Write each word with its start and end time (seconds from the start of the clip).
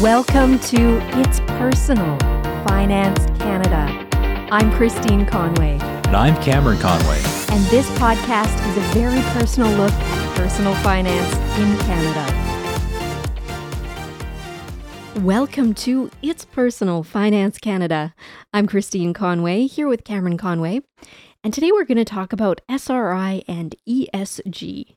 Welcome 0.00 0.58
to 0.60 0.98
It's 1.20 1.40
Personal 1.40 2.18
Finance 2.66 3.26
Canada. 3.38 4.08
I'm 4.50 4.72
Christine 4.72 5.26
Conway. 5.26 5.78
And 5.82 6.16
I'm 6.16 6.42
Cameron 6.42 6.78
Conway. 6.78 7.18
And 7.50 7.62
this 7.66 7.86
podcast 7.98 8.66
is 8.70 8.76
a 8.78 8.94
very 8.94 9.20
personal 9.34 9.70
look 9.76 9.92
at 9.92 10.36
personal 10.38 10.74
finance 10.76 11.34
in 11.58 11.76
Canada. 11.84 12.24
Welcome 15.20 15.74
to 15.74 16.10
It's 16.22 16.46
Personal 16.46 17.02
Finance 17.02 17.58
Canada. 17.58 18.14
I'm 18.54 18.66
Christine 18.66 19.12
Conway 19.12 19.66
here 19.66 19.86
with 19.86 20.04
Cameron 20.04 20.38
Conway. 20.38 20.80
And 21.44 21.52
today 21.52 21.72
we're 21.72 21.84
going 21.84 21.98
to 21.98 22.06
talk 22.06 22.32
about 22.32 22.62
SRI 22.70 23.42
and 23.46 23.76
ESG. 23.86 24.96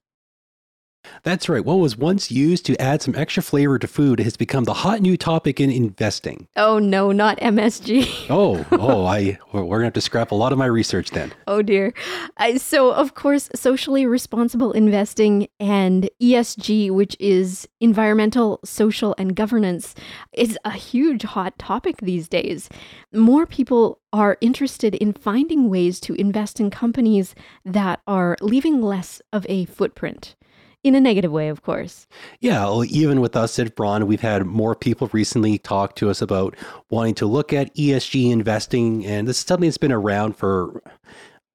That's 1.23 1.48
right. 1.48 1.63
What 1.63 1.75
was 1.75 1.98
once 1.98 2.31
used 2.31 2.66
to 2.66 2.81
add 2.81 3.02
some 3.02 3.16
extra 3.16 3.41
flavor 3.41 3.80
to 3.80 3.88
food 3.88 4.20
has 4.20 4.35
become 4.35 4.66
the 4.66 4.73
hot 4.73 5.02
new 5.02 5.16
topic 5.16 5.59
in 5.59 5.70
investing. 5.71 6.48
Oh 6.55 6.79
no, 6.79 7.12
not 7.12 7.39
MSG. 7.39 8.26
oh, 8.29 8.66
oh, 8.71 9.05
I 9.05 9.38
we're 9.53 9.77
gonna 9.77 9.85
have 9.85 9.93
to 9.93 10.02
scrap 10.02 10.31
a 10.31 10.35
lot 10.35 10.52
of 10.52 10.57
my 10.57 10.66
research 10.66 11.12
then. 11.12 11.34
Oh 11.48 11.62
dear. 11.62 11.93
I, 12.38 12.57
so 12.57 12.93
of 12.93 13.16
course, 13.16 13.49
socially 13.55 14.05
responsible 14.05 14.71
investing 14.73 15.48
and 15.59 16.09
ESG, 16.21 16.91
which 16.91 17.15
is 17.20 17.67
environmental, 17.79 18.59
social, 18.65 19.15
and 19.17 19.35
governance, 19.35 19.95
is 20.34 20.57
a 20.65 20.71
huge 20.71 21.23
hot 21.23 21.57
topic 21.57 21.98
these 21.98 22.27
days. 22.27 22.70
More 23.13 23.45
people 23.45 23.99
are 24.12 24.38
interested 24.41 24.95
in 24.95 25.13
finding 25.13 25.70
ways 25.70 25.99
to 26.01 26.13
invest 26.15 26.59
in 26.59 26.70
companies 26.70 27.34
that 27.65 28.01
are 28.07 28.38
leaving 28.41 28.81
less 28.81 29.21
of 29.31 29.45
a 29.49 29.65
footprint 29.65 30.35
in 30.83 30.95
a 30.95 30.99
negative 30.99 31.31
way, 31.31 31.48
of 31.48 31.63
course. 31.63 32.07
Yeah, 32.41 32.63
well, 32.65 32.84
even 32.85 33.21
with 33.21 33.35
us 33.35 33.57
at 33.57 33.76
Braun, 33.76 34.05
we've 34.05 34.21
had 34.21 34.45
more 34.45 34.76
people 34.76 35.09
recently 35.13 35.57
talk 35.57 35.95
to 35.95 36.09
us 36.09 36.21
about 36.21 36.55
wanting 36.90 37.15
to 37.15 37.25
look 37.25 37.53
at 37.53 37.73
ESG 37.75 38.31
investing, 38.31 39.05
and 39.05 39.27
this 39.27 39.40
is 39.40 39.45
something 39.45 39.70
that's 39.70 39.77
been 39.77 39.91
around 39.91 40.35
for. 40.35 40.84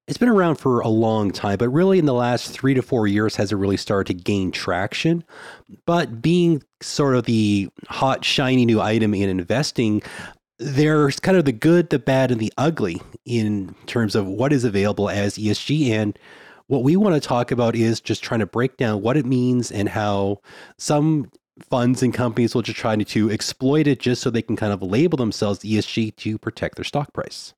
It's 0.06 0.16
been 0.16 0.30
around 0.30 0.54
for 0.54 0.80
a 0.80 0.88
long 0.88 1.30
time, 1.30 1.58
but 1.58 1.68
really 1.68 1.98
in 1.98 2.06
the 2.06 2.14
last 2.14 2.50
three 2.50 2.72
to 2.72 2.80
four 2.80 3.06
years 3.06 3.36
has 3.36 3.52
it 3.52 3.56
really 3.56 3.76
started 3.76 4.06
to 4.16 4.22
gain 4.22 4.50
traction. 4.50 5.22
But 5.84 6.22
being 6.22 6.62
sort 6.80 7.14
of 7.14 7.26
the 7.26 7.68
hot, 7.88 8.24
shiny 8.24 8.64
new 8.64 8.80
item 8.80 9.12
in 9.12 9.28
investing, 9.28 10.00
there's 10.58 11.20
kind 11.20 11.36
of 11.36 11.44
the 11.44 11.52
good, 11.52 11.90
the 11.90 11.98
bad, 11.98 12.30
and 12.30 12.40
the 12.40 12.52
ugly 12.56 13.02
in 13.26 13.74
terms 13.84 14.14
of 14.14 14.26
what 14.26 14.50
is 14.50 14.64
available 14.64 15.10
as 15.10 15.36
ESG. 15.36 15.90
And 15.90 16.18
what 16.68 16.84
we 16.84 16.96
want 16.96 17.20
to 17.20 17.26
talk 17.26 17.50
about 17.50 17.74
is 17.74 18.00
just 18.00 18.22
trying 18.22 18.40
to 18.40 18.46
break 18.46 18.76
down 18.76 19.02
what 19.02 19.16
it 19.16 19.26
means 19.26 19.72
and 19.72 19.88
how 19.88 20.40
some 20.78 21.30
funds 21.68 22.02
and 22.02 22.14
companies 22.14 22.54
will 22.54 22.62
just 22.62 22.78
try 22.78 22.94
to 22.94 23.30
exploit 23.30 23.86
it 23.86 23.98
just 23.98 24.22
so 24.22 24.30
they 24.30 24.42
can 24.42 24.54
kind 24.54 24.72
of 24.72 24.82
label 24.82 25.16
themselves 25.16 25.60
ESG 25.60 26.14
to 26.16 26.38
protect 26.38 26.76
their 26.76 26.84
stock 26.84 27.12
price. 27.12 27.54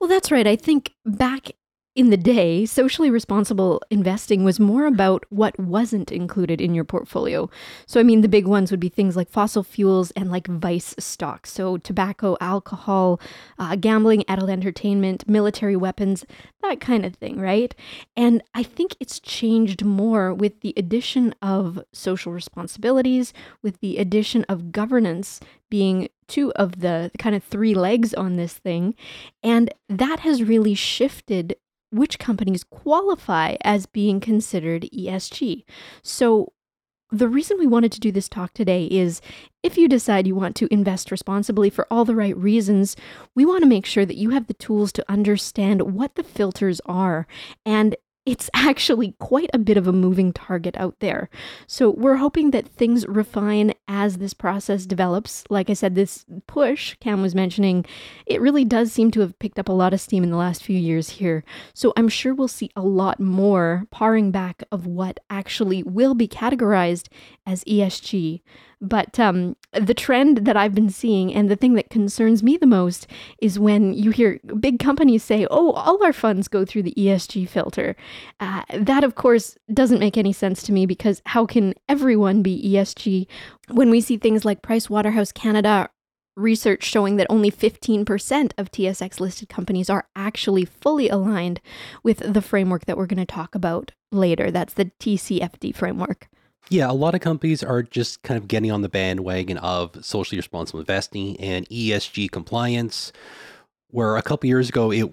Well, 0.00 0.08
that's 0.08 0.30
right. 0.30 0.46
I 0.46 0.56
think 0.56 0.94
back 1.04 1.52
in 1.98 2.10
the 2.10 2.16
day, 2.16 2.64
socially 2.64 3.10
responsible 3.10 3.82
investing 3.90 4.44
was 4.44 4.60
more 4.60 4.86
about 4.86 5.24
what 5.30 5.58
wasn't 5.58 6.12
included 6.12 6.60
in 6.60 6.72
your 6.72 6.84
portfolio. 6.84 7.50
So, 7.86 7.98
I 7.98 8.04
mean, 8.04 8.20
the 8.20 8.28
big 8.28 8.46
ones 8.46 8.70
would 8.70 8.78
be 8.78 8.88
things 8.88 9.16
like 9.16 9.28
fossil 9.28 9.64
fuels 9.64 10.12
and 10.12 10.30
like 10.30 10.46
vice 10.46 10.94
stocks. 11.00 11.50
So, 11.50 11.76
tobacco, 11.76 12.36
alcohol, 12.40 13.20
uh, 13.58 13.74
gambling, 13.74 14.22
adult 14.28 14.48
entertainment, 14.48 15.28
military 15.28 15.74
weapons, 15.74 16.24
that 16.62 16.80
kind 16.80 17.04
of 17.04 17.16
thing, 17.16 17.40
right? 17.40 17.74
And 18.16 18.44
I 18.54 18.62
think 18.62 18.94
it's 19.00 19.18
changed 19.18 19.84
more 19.84 20.32
with 20.32 20.60
the 20.60 20.74
addition 20.76 21.34
of 21.42 21.80
social 21.92 22.30
responsibilities, 22.30 23.32
with 23.60 23.80
the 23.80 23.98
addition 23.98 24.44
of 24.44 24.70
governance 24.70 25.40
being 25.68 26.10
two 26.28 26.52
of 26.52 26.80
the 26.80 27.10
kind 27.18 27.34
of 27.34 27.42
three 27.42 27.74
legs 27.74 28.14
on 28.14 28.36
this 28.36 28.54
thing. 28.54 28.94
And 29.42 29.74
that 29.88 30.20
has 30.20 30.44
really 30.44 30.74
shifted 30.74 31.56
which 31.90 32.18
companies 32.18 32.64
qualify 32.64 33.56
as 33.62 33.86
being 33.86 34.20
considered 34.20 34.88
ESG. 34.94 35.64
So, 36.02 36.52
the 37.10 37.28
reason 37.28 37.58
we 37.58 37.66
wanted 37.66 37.90
to 37.92 38.00
do 38.00 38.12
this 38.12 38.28
talk 38.28 38.52
today 38.52 38.84
is 38.84 39.22
if 39.62 39.78
you 39.78 39.88
decide 39.88 40.26
you 40.26 40.34
want 40.34 40.54
to 40.56 40.72
invest 40.72 41.10
responsibly 41.10 41.70
for 41.70 41.86
all 41.90 42.04
the 42.04 42.14
right 42.14 42.36
reasons, 42.36 42.96
we 43.34 43.46
want 43.46 43.62
to 43.62 43.68
make 43.68 43.86
sure 43.86 44.04
that 44.04 44.18
you 44.18 44.30
have 44.30 44.46
the 44.46 44.52
tools 44.52 44.92
to 44.92 45.10
understand 45.10 45.94
what 45.94 46.16
the 46.16 46.22
filters 46.22 46.82
are 46.84 47.26
and 47.64 47.96
it's 48.28 48.50
actually 48.52 49.12
quite 49.12 49.48
a 49.54 49.58
bit 49.58 49.78
of 49.78 49.86
a 49.86 49.92
moving 49.92 50.34
target 50.34 50.76
out 50.76 51.00
there. 51.00 51.30
So 51.66 51.88
we're 51.88 52.16
hoping 52.16 52.50
that 52.50 52.68
things 52.68 53.08
refine 53.08 53.72
as 53.88 54.18
this 54.18 54.34
process 54.34 54.84
develops. 54.84 55.44
Like 55.48 55.70
I 55.70 55.72
said, 55.72 55.94
this 55.94 56.26
push 56.46 56.94
Cam 57.00 57.22
was 57.22 57.34
mentioning, 57.34 57.86
it 58.26 58.42
really 58.42 58.66
does 58.66 58.92
seem 58.92 59.10
to 59.12 59.20
have 59.20 59.38
picked 59.38 59.58
up 59.58 59.70
a 59.70 59.72
lot 59.72 59.94
of 59.94 60.00
steam 60.02 60.22
in 60.22 60.30
the 60.30 60.36
last 60.36 60.62
few 60.62 60.78
years 60.78 61.08
here. 61.08 61.42
So 61.72 61.94
I'm 61.96 62.10
sure 62.10 62.34
we'll 62.34 62.48
see 62.48 62.70
a 62.76 62.82
lot 62.82 63.18
more 63.18 63.86
paring 63.90 64.30
back 64.30 64.62
of 64.70 64.86
what 64.86 65.20
actually 65.30 65.82
will 65.82 66.12
be 66.12 66.28
categorized 66.28 67.08
as 67.46 67.64
ESG. 67.64 68.42
But 68.80 69.18
um, 69.18 69.56
the 69.72 69.94
trend 69.94 70.46
that 70.46 70.56
I've 70.56 70.74
been 70.74 70.90
seeing, 70.90 71.34
and 71.34 71.50
the 71.50 71.56
thing 71.56 71.74
that 71.74 71.90
concerns 71.90 72.42
me 72.42 72.56
the 72.56 72.66
most, 72.66 73.06
is 73.40 73.58
when 73.58 73.92
you 73.92 74.10
hear 74.10 74.38
big 74.60 74.78
companies 74.78 75.24
say, 75.24 75.46
oh, 75.50 75.72
all 75.72 76.02
our 76.04 76.12
funds 76.12 76.46
go 76.48 76.64
through 76.64 76.84
the 76.84 76.94
ESG 76.96 77.48
filter. 77.48 77.96
Uh, 78.38 78.62
that, 78.72 79.02
of 79.02 79.14
course, 79.16 79.58
doesn't 79.72 79.98
make 79.98 80.16
any 80.16 80.32
sense 80.32 80.62
to 80.64 80.72
me 80.72 80.86
because 80.86 81.22
how 81.26 81.44
can 81.44 81.74
everyone 81.88 82.42
be 82.42 82.72
ESG 82.72 83.26
when 83.70 83.90
we 83.90 84.00
see 84.00 84.16
things 84.16 84.44
like 84.44 84.62
Pricewaterhouse 84.62 85.34
Canada 85.34 85.90
research 86.38 86.84
showing 86.84 87.16
that 87.16 87.26
only 87.28 87.50
15% 87.50 88.52
of 88.56 88.70
TSX 88.70 89.20
listed 89.20 89.48
companies 89.48 89.90
are 89.90 90.06
actually 90.14 90.64
fully 90.64 91.08
aligned 91.08 91.60
with 92.02 92.18
the 92.32 92.40
framework 92.40 92.86
that 92.86 92.96
we're 92.96 93.06
going 93.06 93.18
to 93.18 93.26
talk 93.26 93.54
about 93.54 93.92
later. 94.12 94.50
That's 94.50 94.74
the 94.74 94.92
TCFD 95.00 95.74
framework. 95.74 96.28
Yeah, 96.70 96.90
a 96.90 96.92
lot 96.92 97.14
of 97.14 97.22
companies 97.22 97.62
are 97.62 97.82
just 97.82 98.22
kind 98.22 98.36
of 98.36 98.46
getting 98.46 98.70
on 98.70 98.82
the 98.82 98.90
bandwagon 98.90 99.56
of 99.56 100.04
socially 100.04 100.38
responsible 100.38 100.80
investing 100.80 101.40
and 101.40 101.66
ESG 101.70 102.30
compliance. 102.30 103.10
Where 103.90 104.16
a 104.16 104.22
couple 104.22 104.48
years 104.48 104.68
ago, 104.68 104.90
it 104.90 105.12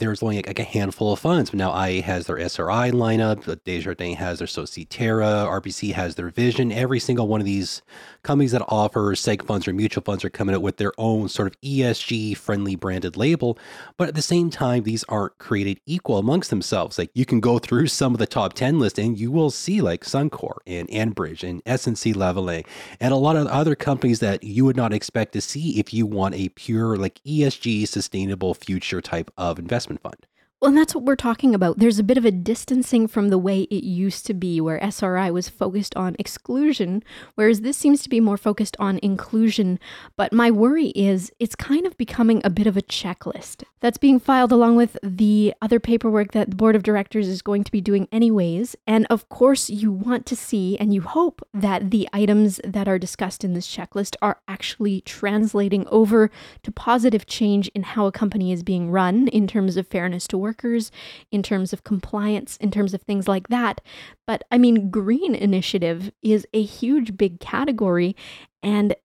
there 0.00 0.10
was 0.10 0.22
only 0.22 0.42
like 0.42 0.58
a 0.58 0.64
handful 0.64 1.12
of 1.12 1.20
funds, 1.20 1.50
but 1.50 1.58
now 1.58 1.86
IA 1.86 2.02
has 2.02 2.26
their 2.26 2.38
SRI 2.38 2.90
lineup, 2.90 3.44
Desjardins 3.64 4.18
has 4.18 4.40
their 4.40 4.84
Terra, 4.86 5.46
RBC 5.48 5.92
has 5.92 6.16
their 6.16 6.28
Vision. 6.28 6.72
Every 6.72 6.98
single 6.98 7.28
one 7.28 7.40
of 7.40 7.46
these 7.46 7.82
companies 8.24 8.50
that 8.50 8.64
offer 8.66 9.14
seg 9.14 9.46
funds 9.46 9.68
or 9.68 9.72
mutual 9.72 10.02
funds 10.02 10.24
are 10.24 10.30
coming 10.30 10.56
out 10.56 10.62
with 10.62 10.78
their 10.78 10.92
own 10.98 11.28
sort 11.28 11.46
of 11.48 11.60
ESG 11.60 12.36
friendly 12.36 12.74
branded 12.74 13.16
label. 13.16 13.56
But 13.96 14.08
at 14.08 14.16
the 14.16 14.22
same 14.22 14.50
time, 14.50 14.82
these 14.82 15.04
aren't 15.04 15.38
created 15.38 15.80
equal 15.86 16.18
amongst 16.18 16.50
themselves. 16.50 16.98
Like 16.98 17.10
you 17.14 17.24
can 17.24 17.38
go 17.38 17.60
through 17.60 17.86
some 17.86 18.12
of 18.12 18.18
the 18.18 18.26
top 18.26 18.54
10 18.54 18.80
list 18.80 18.98
and 18.98 19.18
you 19.18 19.30
will 19.30 19.50
see 19.50 19.80
like 19.80 20.04
Suncor 20.04 20.56
and 20.66 20.88
Enbridge 20.88 21.48
and 21.48 21.64
SNC-Lavalin 21.64 22.66
and 22.98 23.12
a 23.12 23.16
lot 23.16 23.36
of 23.36 23.46
other 23.46 23.76
companies 23.76 24.18
that 24.18 24.42
you 24.42 24.64
would 24.64 24.76
not 24.76 24.92
expect 24.92 25.32
to 25.34 25.40
see 25.40 25.78
if 25.78 25.94
you 25.94 26.06
want 26.06 26.34
a 26.34 26.48
pure 26.50 26.96
like 26.96 27.22
ESG 27.24 27.86
sustainable 28.10 28.54
future 28.54 29.00
type 29.00 29.30
of 29.38 29.58
investment 29.58 30.00
fund. 30.02 30.26
Well, 30.60 30.68
and 30.68 30.76
that's 30.76 30.94
what 30.94 31.04
we're 31.04 31.16
talking 31.16 31.54
about. 31.54 31.78
There's 31.78 31.98
a 31.98 32.04
bit 32.04 32.18
of 32.18 32.26
a 32.26 32.30
distancing 32.30 33.06
from 33.06 33.30
the 33.30 33.38
way 33.38 33.62
it 33.62 33.82
used 33.82 34.26
to 34.26 34.34
be, 34.34 34.60
where 34.60 34.78
SRI 34.84 35.30
was 35.30 35.48
focused 35.48 35.96
on 35.96 36.16
exclusion, 36.18 37.02
whereas 37.34 37.62
this 37.62 37.78
seems 37.78 38.02
to 38.02 38.10
be 38.10 38.20
more 38.20 38.36
focused 38.36 38.76
on 38.78 39.00
inclusion. 39.02 39.80
But 40.18 40.34
my 40.34 40.50
worry 40.50 40.88
is 40.88 41.32
it's 41.38 41.54
kind 41.54 41.86
of 41.86 41.96
becoming 41.96 42.42
a 42.44 42.50
bit 42.50 42.66
of 42.66 42.76
a 42.76 42.82
checklist 42.82 43.62
that's 43.80 43.96
being 43.96 44.20
filed 44.20 44.52
along 44.52 44.76
with 44.76 44.98
the 45.02 45.54
other 45.62 45.80
paperwork 45.80 46.32
that 46.32 46.50
the 46.50 46.56
board 46.56 46.76
of 46.76 46.82
directors 46.82 47.26
is 47.26 47.40
going 47.40 47.64
to 47.64 47.72
be 47.72 47.80
doing, 47.80 48.06
anyways. 48.12 48.76
And 48.86 49.06
of 49.08 49.30
course, 49.30 49.70
you 49.70 49.90
want 49.90 50.26
to 50.26 50.36
see 50.36 50.76
and 50.76 50.92
you 50.92 51.00
hope 51.00 51.40
that 51.54 51.90
the 51.90 52.06
items 52.12 52.60
that 52.64 52.86
are 52.86 52.98
discussed 52.98 53.44
in 53.44 53.54
this 53.54 53.66
checklist 53.66 54.14
are 54.20 54.40
actually 54.46 55.00
translating 55.00 55.88
over 55.88 56.30
to 56.64 56.70
positive 56.70 57.24
change 57.24 57.68
in 57.68 57.82
how 57.82 58.04
a 58.04 58.12
company 58.12 58.52
is 58.52 58.62
being 58.62 58.90
run 58.90 59.26
in 59.28 59.46
terms 59.46 59.78
of 59.78 59.88
fairness 59.88 60.26
to 60.26 60.36
work 60.36 60.49
workers, 60.50 60.90
in 61.30 61.42
terms 61.42 61.72
of 61.72 61.84
compliance, 61.84 62.56
in 62.56 62.70
terms 62.72 62.92
of 62.92 63.02
things 63.02 63.28
like 63.28 63.48
that. 63.48 63.80
But 64.26 64.42
I 64.50 64.58
mean, 64.58 64.90
green 64.90 65.34
initiative 65.34 66.10
is 66.22 66.44
a 66.52 66.62
huge, 66.62 67.16
big 67.16 67.38
category. 67.38 68.16
And 68.64 68.96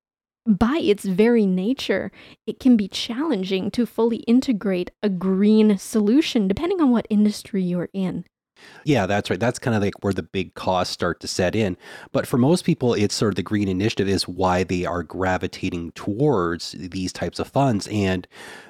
by 0.47 0.79
its 0.81 1.05
very 1.05 1.45
nature, 1.45 2.11
it 2.47 2.59
can 2.59 2.75
be 2.77 2.87
challenging 2.87 3.69
to 3.71 3.85
fully 3.85 4.17
integrate 4.27 4.89
a 5.03 5.09
green 5.09 5.77
solution 5.77 6.47
depending 6.47 6.81
on 6.81 6.91
what 6.91 7.07
industry 7.09 7.61
you're 7.63 7.89
in. 7.93 8.25
Yeah, 8.83 9.05
that's 9.05 9.29
right. 9.29 9.39
That's 9.39 9.59
kind 9.59 9.75
of 9.75 9.83
like 9.83 10.03
where 10.03 10.13
the 10.13 10.23
big 10.23 10.53
costs 10.53 10.93
start 10.93 11.19
to 11.21 11.27
set 11.27 11.55
in. 11.55 11.77
But 12.11 12.27
for 12.27 12.37
most 12.37 12.63
people, 12.65 12.93
it's 12.93 13.15
sort 13.15 13.33
of 13.33 13.35
the 13.35 13.43
green 13.43 13.67
initiative 13.67 14.07
is 14.07 14.27
why 14.27 14.63
they 14.63 14.85
are 14.85 15.03
gravitating 15.03 15.91
towards 15.91 16.71
these 16.71 17.11
types 17.11 17.39
of 17.39 17.47
funds. 17.47 17.87
And 17.91 18.27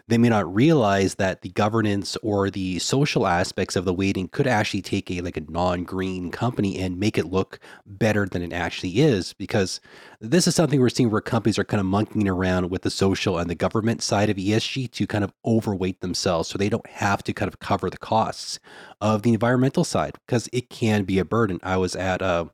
they 0.07 0.17
may 0.17 0.29
not 0.29 0.53
realize 0.53 1.15
that 1.15 1.41
the 1.41 1.49
governance 1.49 2.15
or 2.17 2.49
the 2.49 2.77
social 2.79 3.25
aspects 3.25 3.75
of 3.75 3.85
the 3.85 3.93
weighting 3.93 4.27
could 4.27 4.45
actually 4.45 4.81
take 4.81 5.09
a 5.09 5.21
like 5.21 5.37
a 5.37 5.51
non-green 5.51 6.29
company 6.31 6.77
and 6.77 6.99
make 6.99 7.17
it 7.17 7.25
look 7.25 7.59
better 7.85 8.25
than 8.25 8.41
it 8.43 8.53
actually 8.53 8.99
is 8.99 9.33
because 9.33 9.81
this 10.19 10.47
is 10.47 10.55
something 10.55 10.79
we're 10.79 10.89
seeing 10.89 11.09
where 11.09 11.21
companies 11.21 11.57
are 11.57 11.63
kind 11.63 11.79
of 11.79 11.87
monkeying 11.87 12.27
around 12.27 12.69
with 12.69 12.83
the 12.83 12.89
social 12.89 13.37
and 13.39 13.49
the 13.49 13.55
government 13.55 14.03
side 14.03 14.29
of 14.29 14.37
ESG 14.37 14.91
to 14.91 15.07
kind 15.07 15.23
of 15.23 15.33
overweight 15.43 16.01
themselves 16.01 16.49
so 16.49 16.57
they 16.57 16.69
don't 16.69 16.87
have 16.87 17.23
to 17.23 17.33
kind 17.33 17.47
of 17.47 17.59
cover 17.59 17.89
the 17.89 17.97
costs 17.97 18.59
of 19.01 19.23
the 19.23 19.33
environmental 19.33 19.83
side 19.83 20.15
because 20.25 20.47
it 20.53 20.69
can 20.69 21.03
be 21.03 21.17
a 21.17 21.25
burden. 21.25 21.59
I 21.63 21.77
was 21.77 21.95
at 21.95 22.21
uh, 22.21 22.45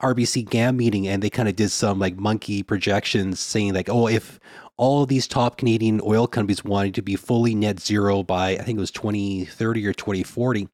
a 0.00 0.06
RBC 0.06 0.48
GAM 0.48 0.76
meeting 0.76 1.08
and 1.08 1.22
they 1.22 1.30
kind 1.30 1.48
of 1.48 1.56
did 1.56 1.70
some 1.70 1.98
like 1.98 2.16
monkey 2.16 2.62
projections 2.62 3.40
saying 3.40 3.74
like, 3.74 3.88
oh, 3.88 4.06
if 4.06 4.38
all 4.78 5.02
of 5.02 5.08
these 5.08 5.26
top 5.26 5.58
Canadian 5.58 6.00
oil 6.04 6.26
companies 6.26 6.64
wanted 6.64 6.94
to 6.94 7.02
be 7.02 7.16
fully 7.16 7.54
net 7.54 7.80
zero 7.80 8.22
by 8.22 8.50
I 8.50 8.62
think 8.62 8.78
it 8.78 8.80
was 8.80 8.92
2030 8.92 9.86
or 9.86 9.92
2040, 9.92 10.68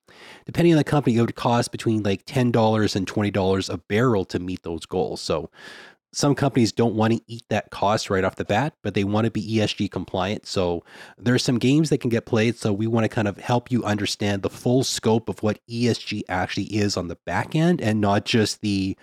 depending 0.44 0.74
on 0.74 0.78
the 0.78 0.84
company, 0.84 1.16
it 1.16 1.20
would 1.20 1.34
cost 1.34 1.72
between 1.72 2.02
like 2.02 2.24
$10 2.26 2.96
and 2.96 3.06
$20 3.06 3.70
a 3.72 3.78
barrel 3.78 4.24
to 4.26 4.38
meet 4.38 4.62
those 4.62 4.86
goals. 4.86 5.20
So 5.20 5.50
some 6.12 6.34
companies 6.34 6.70
don't 6.70 6.94
want 6.94 7.14
to 7.14 7.20
eat 7.26 7.44
that 7.48 7.70
cost 7.70 8.08
right 8.08 8.24
off 8.24 8.36
the 8.36 8.44
bat, 8.44 8.74
but 8.82 8.94
they 8.94 9.04
want 9.04 9.24
to 9.24 9.30
be 9.30 9.56
ESG 9.56 9.90
compliant. 9.90 10.46
So 10.46 10.84
there's 11.18 11.42
some 11.42 11.58
games 11.58 11.90
that 11.90 11.98
can 11.98 12.10
get 12.10 12.26
played. 12.26 12.56
So 12.56 12.72
we 12.72 12.86
want 12.86 13.04
to 13.04 13.08
kind 13.08 13.26
of 13.26 13.38
help 13.38 13.72
you 13.72 13.82
understand 13.84 14.42
the 14.42 14.50
full 14.50 14.84
scope 14.84 15.28
of 15.28 15.42
what 15.42 15.60
ESG 15.66 16.22
actually 16.28 16.66
is 16.66 16.96
on 16.96 17.08
the 17.08 17.16
back 17.26 17.56
end 17.56 17.80
and 17.80 18.00
not 18.00 18.26
just 18.26 18.60
the 18.60 18.96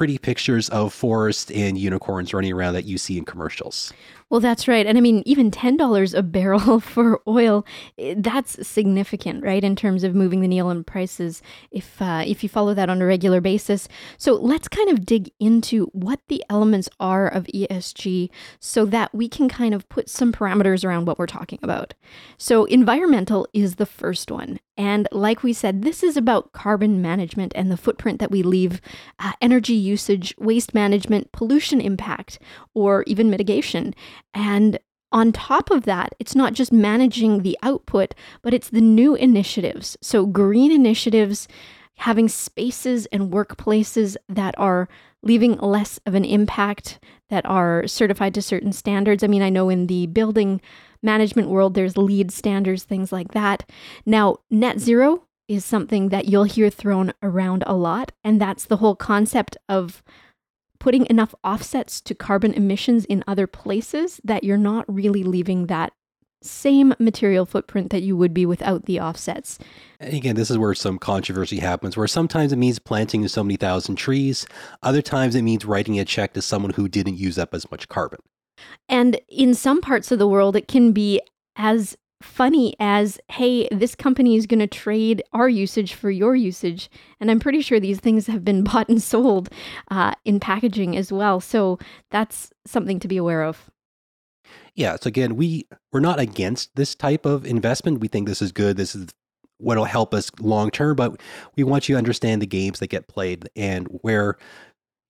pretty 0.00 0.16
pictures 0.16 0.70
of 0.70 0.94
forest 0.94 1.52
and 1.52 1.76
unicorns 1.76 2.32
running 2.32 2.54
around 2.54 2.72
that 2.72 2.86
you 2.86 2.96
see 2.96 3.18
in 3.18 3.24
commercials. 3.26 3.92
Well, 4.30 4.40
that's 4.40 4.68
right. 4.68 4.86
And 4.86 4.96
I 4.96 5.00
mean, 5.00 5.24
even 5.26 5.50
$10 5.50 6.16
a 6.16 6.22
barrel 6.22 6.78
for 6.80 7.20
oil, 7.26 7.66
eh, 7.98 8.14
that's 8.16 8.66
significant, 8.66 9.42
right? 9.42 9.62
In 9.62 9.74
terms 9.74 10.04
of 10.04 10.14
moving 10.14 10.40
the 10.40 10.48
needle 10.48 10.70
in 10.70 10.84
prices 10.84 11.42
if 11.72 12.00
uh, 12.00 12.22
if 12.24 12.42
you 12.44 12.48
follow 12.48 12.72
that 12.74 12.88
on 12.88 13.02
a 13.02 13.06
regular 13.06 13.40
basis. 13.40 13.88
So 14.18 14.34
let's 14.34 14.68
kind 14.68 14.88
of 14.88 15.04
dig 15.04 15.30
into 15.40 15.86
what 15.86 16.20
the 16.28 16.44
elements 16.48 16.88
are 17.00 17.26
of 17.26 17.46
ESG 17.52 18.30
so 18.60 18.86
that 18.86 19.12
we 19.12 19.28
can 19.28 19.48
kind 19.48 19.74
of 19.74 19.88
put 19.88 20.08
some 20.08 20.32
parameters 20.32 20.84
around 20.84 21.06
what 21.06 21.18
we're 21.18 21.26
talking 21.26 21.58
about. 21.62 21.94
So 22.38 22.66
environmental 22.66 23.48
is 23.52 23.76
the 23.76 23.86
first 23.86 24.30
one. 24.30 24.60
And 24.80 25.08
like 25.12 25.42
we 25.42 25.52
said, 25.52 25.82
this 25.82 26.02
is 26.02 26.16
about 26.16 26.52
carbon 26.52 27.02
management 27.02 27.52
and 27.54 27.70
the 27.70 27.76
footprint 27.76 28.18
that 28.18 28.30
we 28.30 28.42
leave, 28.42 28.80
uh, 29.18 29.32
energy 29.42 29.74
usage, 29.74 30.34
waste 30.38 30.72
management, 30.72 31.32
pollution 31.32 31.82
impact, 31.82 32.38
or 32.72 33.02
even 33.06 33.28
mitigation. 33.28 33.94
And 34.34 34.78
on 35.12 35.32
top 35.32 35.70
of 35.70 35.84
that, 35.84 36.14
it's 36.18 36.36
not 36.36 36.52
just 36.52 36.72
managing 36.72 37.42
the 37.42 37.58
output, 37.62 38.14
but 38.42 38.54
it's 38.54 38.70
the 38.70 38.80
new 38.80 39.14
initiatives. 39.14 39.96
So, 40.00 40.24
green 40.26 40.70
initiatives, 40.70 41.48
having 41.96 42.28
spaces 42.28 43.06
and 43.06 43.32
workplaces 43.32 44.16
that 44.28 44.54
are 44.56 44.88
leaving 45.22 45.58
less 45.58 45.98
of 46.06 46.14
an 46.14 46.24
impact, 46.24 47.00
that 47.28 47.44
are 47.46 47.86
certified 47.86 48.34
to 48.34 48.42
certain 48.42 48.72
standards. 48.72 49.22
I 49.22 49.26
mean, 49.26 49.42
I 49.42 49.50
know 49.50 49.68
in 49.68 49.86
the 49.86 50.06
building 50.06 50.60
management 51.02 51.48
world, 51.48 51.74
there's 51.74 51.96
LEED 51.96 52.30
standards, 52.30 52.84
things 52.84 53.12
like 53.12 53.32
that. 53.32 53.68
Now, 54.06 54.38
net 54.50 54.78
zero 54.78 55.24
is 55.48 55.64
something 55.64 56.10
that 56.10 56.26
you'll 56.26 56.44
hear 56.44 56.70
thrown 56.70 57.12
around 57.22 57.64
a 57.66 57.74
lot. 57.74 58.12
And 58.22 58.40
that's 58.40 58.66
the 58.66 58.76
whole 58.76 58.94
concept 58.94 59.56
of 59.68 60.02
putting 60.80 61.06
enough 61.08 61.34
offsets 61.44 62.00
to 62.00 62.14
carbon 62.14 62.52
emissions 62.54 63.04
in 63.04 63.22
other 63.28 63.46
places 63.46 64.20
that 64.24 64.42
you're 64.42 64.56
not 64.56 64.84
really 64.92 65.22
leaving 65.22 65.66
that 65.66 65.92
same 66.42 66.94
material 66.98 67.44
footprint 67.44 67.90
that 67.90 68.02
you 68.02 68.16
would 68.16 68.32
be 68.32 68.46
without 68.46 68.86
the 68.86 68.98
offsets. 68.98 69.58
And 70.00 70.14
again, 70.14 70.36
this 70.36 70.50
is 70.50 70.56
where 70.56 70.74
some 70.74 70.98
controversy 70.98 71.58
happens, 71.58 71.96
where 71.96 72.08
sometimes 72.08 72.52
it 72.52 72.56
means 72.56 72.78
planting 72.78 73.28
so 73.28 73.44
many 73.44 73.56
thousand 73.56 73.96
trees, 73.96 74.46
other 74.82 75.02
times 75.02 75.34
it 75.34 75.42
means 75.42 75.66
writing 75.66 76.00
a 76.00 76.04
check 76.04 76.32
to 76.32 76.42
someone 76.42 76.72
who 76.72 76.88
didn't 76.88 77.18
use 77.18 77.38
up 77.38 77.54
as 77.54 77.70
much 77.70 77.88
carbon. 77.88 78.20
And 78.88 79.20
in 79.28 79.54
some 79.54 79.80
parts 79.80 80.10
of 80.10 80.18
the 80.18 80.28
world, 80.28 80.56
it 80.56 80.66
can 80.66 80.92
be 80.92 81.20
as 81.56 81.96
funny 82.22 82.74
as, 82.78 83.18
hey, 83.28 83.68
this 83.70 83.94
company 83.94 84.36
is 84.36 84.46
going 84.46 84.60
to 84.60 84.66
trade 84.66 85.22
our 85.32 85.48
usage 85.48 85.94
for 85.94 86.10
your 86.10 86.36
usage. 86.36 86.90
And 87.18 87.30
I'm 87.30 87.40
pretty 87.40 87.60
sure 87.60 87.80
these 87.80 88.00
things 88.00 88.26
have 88.26 88.44
been 88.44 88.62
bought 88.64 88.88
and 88.88 89.02
sold 89.02 89.48
uh, 89.90 90.14
in 90.24 90.40
packaging 90.40 90.96
as 90.96 91.12
well. 91.12 91.40
So 91.40 91.78
that's 92.10 92.50
something 92.66 93.00
to 93.00 93.08
be 93.08 93.16
aware 93.16 93.42
of. 93.42 93.70
Yeah. 94.74 94.96
So 95.00 95.08
again, 95.08 95.36
we 95.36 95.66
we're 95.92 96.00
not 96.00 96.18
against 96.18 96.74
this 96.76 96.94
type 96.94 97.26
of 97.26 97.44
investment. 97.44 98.00
We 98.00 98.08
think 98.08 98.26
this 98.26 98.42
is 98.42 98.52
good. 98.52 98.76
This 98.76 98.94
is 98.94 99.08
what'll 99.58 99.84
help 99.84 100.14
us 100.14 100.30
long 100.40 100.70
term. 100.70 100.96
But 100.96 101.20
we 101.56 101.64
want 101.64 101.88
you 101.88 101.94
to 101.94 101.98
understand 101.98 102.40
the 102.40 102.46
games 102.46 102.78
that 102.78 102.88
get 102.88 103.08
played 103.08 103.48
and 103.54 103.86
where 104.02 104.36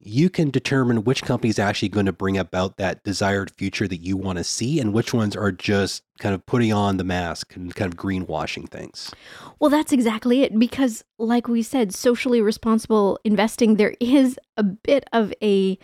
you 0.02 0.30
can 0.30 0.50
determine 0.50 1.04
which 1.04 1.22
company 1.22 1.50
is 1.50 1.58
actually 1.58 1.90
going 1.90 2.06
to 2.06 2.12
bring 2.12 2.38
about 2.38 2.78
that 2.78 3.04
desired 3.04 3.50
future 3.50 3.86
that 3.86 3.98
you 3.98 4.16
want 4.16 4.38
to 4.38 4.44
see 4.44 4.80
and 4.80 4.94
which 4.94 5.12
ones 5.12 5.36
are 5.36 5.52
just 5.52 6.02
kind 6.18 6.34
of 6.34 6.44
putting 6.46 6.72
on 6.72 6.96
the 6.96 7.04
mask 7.04 7.54
and 7.54 7.74
kind 7.74 7.92
of 7.92 7.98
greenwashing 7.98 8.68
things. 8.68 9.12
Well, 9.58 9.70
that's 9.70 9.92
exactly 9.92 10.42
it. 10.42 10.58
Because, 10.58 11.04
like 11.18 11.48
we 11.48 11.62
said, 11.62 11.94
socially 11.94 12.40
responsible 12.40 13.18
investing, 13.24 13.76
there 13.76 13.94
is 14.00 14.38
a 14.56 14.62
bit 14.62 15.04
of 15.12 15.34
a 15.42 15.78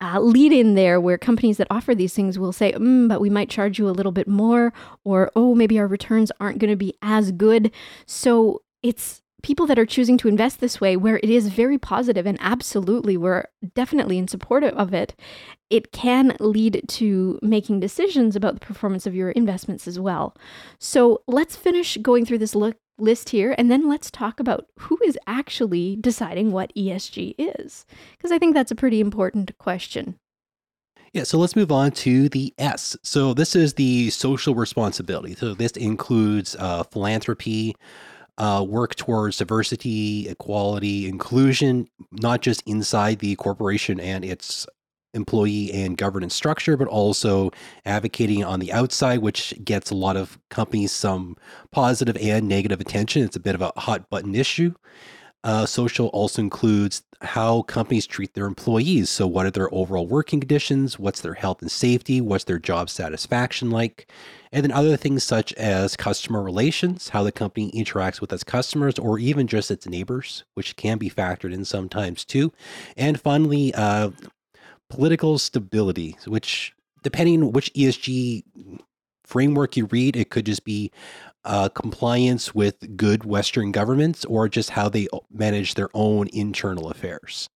uh, 0.00 0.18
lead 0.20 0.52
in 0.52 0.74
there 0.74 0.98
where 0.98 1.18
companies 1.18 1.58
that 1.58 1.66
offer 1.70 1.94
these 1.94 2.14
things 2.14 2.38
will 2.38 2.52
say, 2.52 2.72
mm, 2.72 3.08
but 3.08 3.20
we 3.20 3.28
might 3.28 3.50
charge 3.50 3.78
you 3.78 3.86
a 3.88 3.92
little 3.92 4.12
bit 4.12 4.26
more, 4.26 4.72
or 5.04 5.30
oh, 5.36 5.54
maybe 5.54 5.78
our 5.78 5.86
returns 5.86 6.32
aren't 6.40 6.58
going 6.58 6.70
to 6.70 6.76
be 6.76 6.94
as 7.02 7.32
good. 7.32 7.70
So 8.06 8.62
it's 8.82 9.20
people 9.42 9.66
that 9.66 9.78
are 9.78 9.86
choosing 9.86 10.16
to 10.18 10.28
invest 10.28 10.60
this 10.60 10.80
way, 10.80 10.96
where 10.96 11.18
it 11.18 11.30
is 11.30 11.48
very 11.48 11.78
positive 11.78 12.26
and 12.26 12.38
absolutely 12.40 13.16
we're 13.16 13.46
definitely 13.74 14.18
in 14.18 14.28
support 14.28 14.64
of 14.64 14.94
it, 14.94 15.14
it 15.68 15.92
can 15.92 16.36
lead 16.40 16.82
to 16.88 17.38
making 17.42 17.80
decisions 17.80 18.36
about 18.36 18.54
the 18.54 18.66
performance 18.66 19.06
of 19.06 19.14
your 19.14 19.30
investments 19.30 19.86
as 19.86 19.98
well. 19.98 20.36
So 20.78 21.22
let's 21.26 21.56
finish 21.56 21.96
going 21.98 22.26
through 22.26 22.38
this 22.38 22.54
look 22.54 22.76
list 22.98 23.30
here 23.30 23.54
and 23.56 23.70
then 23.70 23.88
let's 23.88 24.10
talk 24.10 24.40
about 24.40 24.66
who 24.78 24.98
is 25.04 25.18
actually 25.26 25.96
deciding 25.96 26.52
what 26.52 26.74
ESG 26.74 27.34
is, 27.38 27.86
because 28.16 28.32
I 28.32 28.38
think 28.38 28.54
that's 28.54 28.70
a 28.70 28.76
pretty 28.76 29.00
important 29.00 29.56
question. 29.58 30.16
Yeah, 31.12 31.24
so 31.24 31.38
let's 31.38 31.56
move 31.56 31.72
on 31.72 31.90
to 31.92 32.28
the 32.28 32.54
S. 32.56 32.96
So 33.02 33.34
this 33.34 33.56
is 33.56 33.74
the 33.74 34.10
social 34.10 34.54
responsibility. 34.54 35.34
So 35.34 35.54
this 35.54 35.72
includes 35.72 36.54
uh, 36.56 36.84
philanthropy, 36.84 37.74
uh, 38.40 38.64
work 38.66 38.94
towards 38.94 39.36
diversity, 39.36 40.26
equality, 40.26 41.06
inclusion, 41.06 41.86
not 42.10 42.40
just 42.40 42.62
inside 42.66 43.18
the 43.18 43.36
corporation 43.36 44.00
and 44.00 44.24
its 44.24 44.66
employee 45.12 45.70
and 45.72 45.98
governance 45.98 46.34
structure, 46.34 46.74
but 46.74 46.88
also 46.88 47.50
advocating 47.84 48.42
on 48.42 48.58
the 48.58 48.72
outside, 48.72 49.18
which 49.18 49.52
gets 49.62 49.90
a 49.90 49.94
lot 49.94 50.16
of 50.16 50.38
companies 50.48 50.90
some 50.90 51.36
positive 51.70 52.16
and 52.16 52.48
negative 52.48 52.80
attention. 52.80 53.22
It's 53.22 53.36
a 53.36 53.40
bit 53.40 53.54
of 53.54 53.60
a 53.60 53.72
hot 53.76 54.08
button 54.08 54.34
issue. 54.34 54.74
Uh, 55.42 55.64
social 55.64 56.08
also 56.08 56.42
includes 56.42 57.02
how 57.22 57.62
companies 57.62 58.06
treat 58.06 58.34
their 58.34 58.46
employees. 58.46 59.10
So, 59.10 59.26
what 59.26 59.46
are 59.46 59.50
their 59.50 59.72
overall 59.74 60.06
working 60.06 60.40
conditions? 60.40 60.98
What's 60.98 61.20
their 61.20 61.34
health 61.34 61.62
and 61.62 61.70
safety? 61.70 62.20
What's 62.20 62.44
their 62.44 62.58
job 62.58 62.90
satisfaction 62.90 63.70
like? 63.70 64.10
And 64.52 64.64
then 64.64 64.72
other 64.72 64.96
things 64.96 65.22
such 65.22 65.52
as 65.54 65.96
customer 65.96 66.42
relations, 66.42 67.10
how 67.10 67.22
the 67.22 67.32
company 67.32 67.70
interacts 67.72 68.20
with 68.20 68.32
its 68.32 68.44
customers 68.44 68.98
or 68.98 69.18
even 69.18 69.46
just 69.46 69.70
its 69.70 69.86
neighbors, 69.86 70.44
which 70.54 70.76
can 70.76 70.98
be 70.98 71.08
factored 71.08 71.54
in 71.54 71.64
sometimes 71.64 72.24
too. 72.24 72.52
And 72.96 73.20
finally, 73.20 73.72
uh, 73.74 74.10
political 74.88 75.38
stability, 75.38 76.16
which 76.26 76.74
depending 77.02 77.52
which 77.52 77.72
ESG 77.74 78.44
framework 79.24 79.76
you 79.76 79.86
read, 79.86 80.16
it 80.16 80.30
could 80.30 80.46
just 80.46 80.64
be 80.64 80.90
uh, 81.44 81.68
compliance 81.70 82.54
with 82.54 82.96
good 82.96 83.24
Western 83.24 83.72
governments 83.72 84.24
or 84.24 84.48
just 84.48 84.70
how 84.70 84.88
they 84.88 85.08
manage 85.32 85.74
their 85.74 85.88
own 85.94 86.28
internal 86.32 86.90
affairs. 86.90 87.48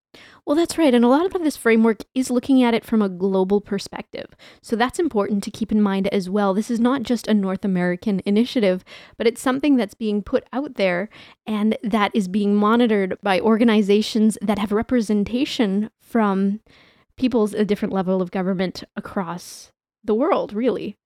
Well, 0.47 0.57
that's 0.57 0.77
right. 0.79 0.95
And 0.95 1.05
a 1.05 1.09
lot 1.09 1.27
of 1.27 1.43
this 1.43 1.57
framework 1.57 2.03
is 2.15 2.31
looking 2.31 2.63
at 2.63 2.75
it 2.75 2.85
from 2.85 3.03
a 3.03 3.09
global 3.09 3.61
perspective. 3.61 4.27
So 4.63 4.77
that's 4.77 4.99
important 4.99 5.43
to 5.45 5.51
keep 5.51 5.73
in 5.73 5.81
mind 5.81 6.07
as 6.09 6.29
well. 6.29 6.55
This 6.55 6.71
is 6.71 6.79
not 6.79 7.03
just 7.03 7.27
a 7.27 7.35
North 7.35 7.65
American 7.65 8.21
initiative, 8.27 8.85
but 9.17 9.27
it's 9.27 9.41
something 9.41 9.77
that's 9.77 9.95
being 9.95 10.23
put 10.23 10.45
out 10.53 10.75
there 10.75 11.09
and 11.47 11.77
that 11.83 12.11
is 12.15 12.29
being 12.29 12.55
monitored 12.55 13.19
by 13.23 13.41
organizations 13.41 14.39
that 14.43 14.59
have 14.59 14.71
representation 14.71 15.91
from 16.01 16.61
people's 17.17 17.55
a 17.55 17.65
different 17.65 17.95
level 17.95 18.21
of 18.21 18.31
government 18.31 18.85
across 18.97 19.73
the 20.03 20.15
world, 20.15 20.53
really. 20.53 20.97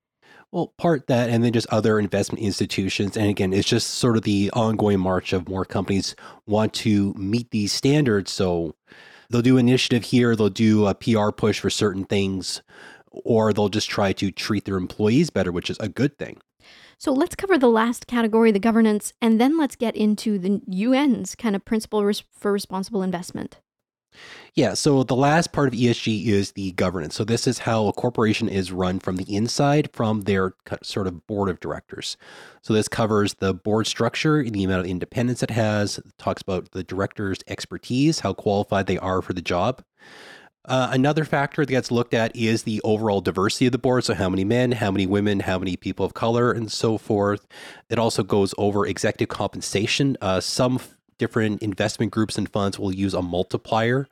Well, 0.50 0.72
part 0.78 1.08
that, 1.08 1.28
and 1.28 1.44
then 1.44 1.52
just 1.52 1.66
other 1.68 1.98
investment 1.98 2.42
institutions. 2.42 3.16
And 3.16 3.28
again, 3.28 3.52
it's 3.52 3.68
just 3.68 3.90
sort 3.90 4.16
of 4.16 4.22
the 4.22 4.50
ongoing 4.54 4.98
march 4.98 5.34
of 5.34 5.48
more 5.48 5.66
companies 5.66 6.16
want 6.46 6.72
to 6.74 7.12
meet 7.14 7.50
these 7.50 7.72
standards. 7.72 8.32
So 8.32 8.74
they'll 9.28 9.42
do 9.42 9.58
initiative 9.58 10.04
here, 10.04 10.34
they'll 10.34 10.48
do 10.48 10.86
a 10.86 10.94
PR 10.94 11.30
push 11.30 11.60
for 11.60 11.68
certain 11.68 12.04
things, 12.04 12.62
or 13.10 13.52
they'll 13.52 13.68
just 13.68 13.90
try 13.90 14.12
to 14.14 14.30
treat 14.30 14.64
their 14.64 14.78
employees 14.78 15.28
better, 15.28 15.52
which 15.52 15.68
is 15.68 15.78
a 15.80 15.88
good 15.88 16.16
thing. 16.18 16.40
So 16.96 17.12
let's 17.12 17.36
cover 17.36 17.58
the 17.58 17.68
last 17.68 18.06
category, 18.06 18.50
the 18.50 18.58
governance, 18.58 19.12
and 19.20 19.40
then 19.40 19.58
let's 19.58 19.76
get 19.76 19.94
into 19.96 20.38
the 20.38 20.60
UN's 20.72 21.34
kind 21.34 21.54
of 21.54 21.64
principle 21.64 22.10
for 22.32 22.52
responsible 22.52 23.02
investment. 23.02 23.60
Yeah, 24.54 24.74
so 24.74 25.04
the 25.04 25.14
last 25.14 25.52
part 25.52 25.68
of 25.68 25.74
ESG 25.74 26.26
is 26.26 26.52
the 26.52 26.72
governance. 26.72 27.14
So 27.14 27.24
this 27.24 27.46
is 27.46 27.60
how 27.60 27.86
a 27.86 27.92
corporation 27.92 28.48
is 28.48 28.72
run 28.72 28.98
from 28.98 29.16
the 29.16 29.34
inside 29.34 29.90
from 29.92 30.22
their 30.22 30.54
sort 30.82 31.06
of 31.06 31.26
board 31.26 31.48
of 31.48 31.60
directors. 31.60 32.16
So 32.62 32.74
this 32.74 32.88
covers 32.88 33.34
the 33.34 33.54
board 33.54 33.86
structure, 33.86 34.42
the 34.42 34.64
amount 34.64 34.80
of 34.80 34.86
independence 34.86 35.42
it 35.42 35.50
has, 35.50 36.00
talks 36.18 36.42
about 36.42 36.72
the 36.72 36.82
directors' 36.82 37.38
expertise, 37.46 38.20
how 38.20 38.32
qualified 38.32 38.86
they 38.86 38.98
are 38.98 39.22
for 39.22 39.32
the 39.32 39.42
job. 39.42 39.82
Uh, 40.64 40.90
another 40.92 41.24
factor 41.24 41.64
that 41.64 41.70
gets 41.70 41.90
looked 41.90 42.12
at 42.12 42.34
is 42.36 42.64
the 42.64 42.80
overall 42.82 43.22
diversity 43.22 43.66
of 43.66 43.72
the 43.72 43.78
board. 43.78 44.04
So, 44.04 44.12
how 44.12 44.28
many 44.28 44.44
men, 44.44 44.72
how 44.72 44.90
many 44.90 45.06
women, 45.06 45.40
how 45.40 45.58
many 45.58 45.76
people 45.76 46.04
of 46.04 46.12
color, 46.12 46.52
and 46.52 46.70
so 46.70 46.98
forth. 46.98 47.46
It 47.88 47.98
also 47.98 48.22
goes 48.22 48.54
over 48.58 48.86
executive 48.86 49.28
compensation. 49.28 50.18
Uh, 50.20 50.40
some 50.40 50.78
different 51.18 51.62
investment 51.62 52.12
groups 52.12 52.38
and 52.38 52.50
funds 52.50 52.78
will 52.78 52.94
use 52.94 53.14
a 53.14 53.22
multiplier, 53.22 54.08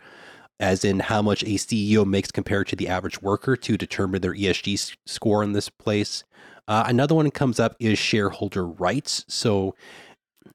as 0.59 0.85
in 0.85 1.01
how 1.01 1.23
much 1.23 1.43
a 1.43 1.57
CEO 1.57 2.05
makes 2.07 2.31
compared 2.31 2.67
to 2.69 2.77
the 2.77 2.89
average 2.89 3.21
worker 3.23 3.57
to 3.57 3.77
determine 3.77 4.23
their 4.23 4.35
ESG 4.35 4.97
score 5.07 5.43
in 5.43 5.53
this 5.53 5.69
place. 5.69 6.25
Uh, 6.69 6.85
another 6.87 7.15
one 7.15 7.31
comes 7.31 7.61
up 7.61 7.77
is 7.79 7.99
shareholder 7.99 8.67
rights. 8.67 9.25
So, 9.29 9.75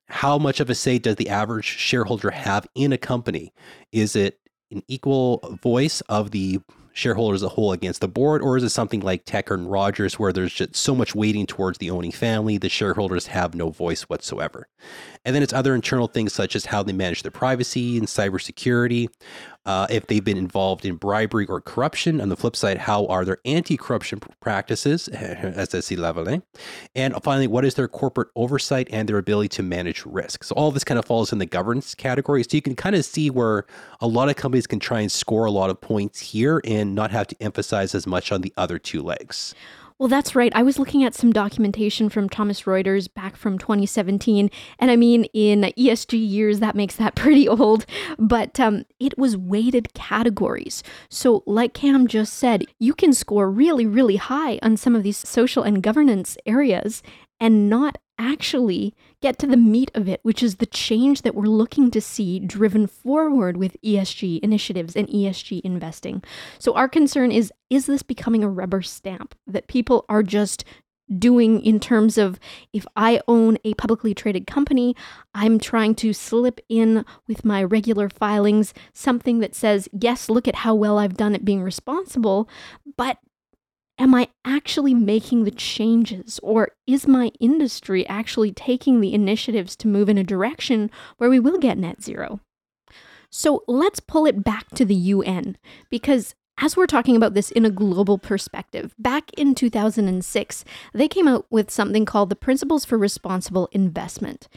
how 0.07 0.37
much 0.37 0.59
of 0.59 0.69
a 0.69 0.75
say 0.75 0.99
does 0.99 1.15
the 1.15 1.29
average 1.29 1.65
shareholder 1.65 2.31
have 2.31 2.67
in 2.75 2.91
a 2.91 2.97
company? 2.97 3.53
Is 3.93 4.15
it 4.15 4.39
an 4.69 4.83
equal 4.87 5.57
voice 5.61 6.01
of 6.01 6.31
the 6.31 6.59
shareholders 6.93 7.41
as 7.41 7.45
a 7.45 7.49
whole 7.49 7.71
against 7.71 8.01
the 8.01 8.07
board, 8.07 8.41
or 8.41 8.57
is 8.57 8.63
it 8.63 8.69
something 8.69 8.99
like 8.99 9.25
Tecker 9.25 9.55
and 9.55 9.71
Rogers 9.71 10.19
where 10.19 10.33
there's 10.33 10.53
just 10.53 10.75
so 10.75 10.95
much 10.95 11.15
weighting 11.15 11.45
towards 11.45 11.77
the 11.77 11.91
owning 11.91 12.11
family, 12.11 12.57
the 12.57 12.69
shareholders 12.69 13.27
have 13.27 13.55
no 13.55 13.69
voice 13.69 14.03
whatsoever? 14.03 14.67
And 15.23 15.35
then 15.35 15.43
it's 15.43 15.53
other 15.53 15.75
internal 15.75 16.07
things 16.07 16.33
such 16.33 16.55
as 16.55 16.65
how 16.65 16.83
they 16.83 16.93
manage 16.93 17.21
their 17.21 17.31
privacy 17.31 17.97
and 17.97 18.07
cybersecurity, 18.07 19.07
uh, 19.65 19.87
if 19.89 20.07
they've 20.07 20.23
been 20.23 20.37
involved 20.37 20.85
in 20.85 20.95
bribery 20.95 21.45
or 21.45 21.61
corruption. 21.61 22.19
On 22.19 22.29
the 22.29 22.35
flip 22.35 22.55
side, 22.55 22.77
how 22.79 23.05
are 23.07 23.23
their 23.23 23.37
anti 23.45 23.77
corruption 23.77 24.19
practices, 24.39 25.07
as 25.09 25.91
level? 25.91 26.27
Eh? 26.27 26.39
And 26.95 27.15
finally, 27.23 27.47
what 27.47 27.65
is 27.65 27.75
their 27.75 27.87
corporate 27.87 28.29
oversight 28.35 28.87
and 28.91 29.07
their 29.07 29.17
ability 29.17 29.49
to 29.49 29.63
manage 29.63 30.05
risk? 30.05 30.43
So, 30.43 30.55
all 30.55 30.71
this 30.71 30.83
kind 30.83 30.97
of 30.97 31.05
falls 31.05 31.31
in 31.31 31.39
the 31.39 31.45
governance 31.45 31.93
category. 31.93 32.43
So, 32.43 32.49
you 32.53 32.61
can 32.61 32.75
kind 32.75 32.95
of 32.95 33.05
see 33.05 33.29
where 33.29 33.65
a 33.99 34.07
lot 34.07 34.29
of 34.29 34.35
companies 34.35 34.67
can 34.67 34.79
try 34.79 35.01
and 35.01 35.11
score 35.11 35.45
a 35.45 35.51
lot 35.51 35.69
of 35.69 35.79
points 35.79 36.19
here 36.19 36.61
and 36.65 36.95
not 36.95 37.11
have 37.11 37.27
to 37.27 37.35
emphasize 37.41 37.93
as 37.93 38.07
much 38.07 38.31
on 38.31 38.41
the 38.41 38.53
other 38.57 38.79
two 38.79 39.01
legs. 39.01 39.53
Well, 40.01 40.07
that's 40.07 40.35
right. 40.35 40.51
I 40.55 40.63
was 40.63 40.79
looking 40.79 41.03
at 41.03 41.13
some 41.13 41.31
documentation 41.31 42.09
from 42.09 42.27
Thomson 42.27 42.63
Reuters 42.65 43.07
back 43.13 43.35
from 43.35 43.59
2017. 43.59 44.49
And 44.79 44.89
I 44.89 44.95
mean, 44.95 45.25
in 45.25 45.61
ESG 45.77 46.27
years, 46.27 46.59
that 46.59 46.73
makes 46.73 46.95
that 46.95 47.13
pretty 47.15 47.47
old, 47.47 47.85
but 48.17 48.59
um, 48.59 48.85
it 48.99 49.15
was 49.15 49.37
weighted 49.37 49.93
categories. 49.93 50.81
So, 51.09 51.43
like 51.45 51.75
Cam 51.75 52.07
just 52.07 52.33
said, 52.33 52.65
you 52.79 52.95
can 52.95 53.13
score 53.13 53.51
really, 53.51 53.85
really 53.85 54.15
high 54.15 54.57
on 54.63 54.75
some 54.75 54.95
of 54.95 55.03
these 55.03 55.17
social 55.17 55.61
and 55.61 55.83
governance 55.83 56.35
areas 56.47 57.03
and 57.39 57.69
not 57.69 57.99
actually 58.17 58.95
get 59.21 59.37
to 59.39 59.47
the 59.47 59.57
meat 59.57 59.91
of 59.93 60.07
it, 60.07 60.19
which 60.23 60.43
is 60.43 60.55
the 60.55 60.65
change 60.65 61.21
that 61.21 61.35
we're 61.35 61.45
looking 61.45 61.91
to 61.91 62.01
see 62.01 62.39
driven 62.39 62.87
forward 62.87 63.57
with 63.57 63.81
ESG 63.81 64.39
initiatives 64.41 64.95
and 64.95 65.07
ESG 65.07 65.61
investing. 65.61 66.23
So, 66.59 66.73
our 66.73 66.89
concern 66.89 67.31
is 67.31 67.51
is 67.69 67.85
this 67.85 68.03
becoming 68.03 68.43
a 68.43 68.49
rubber 68.49 68.81
stamp 68.81 69.35
that 69.47 69.67
people 69.67 70.05
are 70.09 70.23
just 70.23 70.65
doing 71.17 71.61
in 71.61 71.79
terms 71.79 72.17
of 72.17 72.39
if 72.73 72.85
I 72.95 73.21
own 73.27 73.57
a 73.63 73.73
publicly 73.73 74.13
traded 74.13 74.47
company, 74.47 74.95
I'm 75.33 75.59
trying 75.59 75.95
to 75.95 76.13
slip 76.13 76.59
in 76.69 77.05
with 77.27 77.43
my 77.43 77.63
regular 77.63 78.09
filings 78.09 78.73
something 78.93 79.39
that 79.39 79.55
says, 79.55 79.89
yes, 79.91 80.29
look 80.29 80.47
at 80.47 80.55
how 80.55 80.73
well 80.73 80.97
I've 80.97 81.17
done 81.17 81.35
at 81.35 81.45
being 81.45 81.61
responsible, 81.61 82.47
but 82.97 83.17
am 84.01 84.15
I 84.15 84.29
actually 84.43 84.95
making 84.95 85.43
the 85.43 85.51
changes 85.51 86.39
or 86.41 86.69
is 86.87 87.07
my 87.07 87.31
industry 87.39 88.05
actually 88.07 88.51
taking 88.51 88.99
the 88.99 89.13
initiatives 89.13 89.75
to 89.75 89.87
move 89.87 90.09
in 90.09 90.17
a 90.17 90.23
direction 90.23 90.89
where 91.17 91.29
we 91.29 91.39
will 91.39 91.59
get 91.59 91.77
net 91.77 92.01
zero? 92.01 92.39
So 93.29 93.63
let's 93.67 93.99
pull 93.99 94.25
it 94.25 94.43
back 94.43 94.69
to 94.71 94.85
the 94.85 94.95
UN 94.95 95.55
because 95.91 96.33
as 96.57 96.75
we're 96.75 96.87
talking 96.87 97.15
about 97.15 97.35
this 97.35 97.51
in 97.51 97.63
a 97.63 97.69
global 97.69 98.17
perspective, 98.17 98.95
back 98.97 99.31
in 99.37 99.53
2006, 99.53 100.65
they 100.93 101.07
came 101.07 101.27
out 101.27 101.45
with 101.51 101.69
something 101.69 102.03
called 102.03 102.29
the 102.29 102.35
Principles 102.35 102.83
for 102.85 102.97
Responsible 102.97 103.69
Investment. 103.71 104.47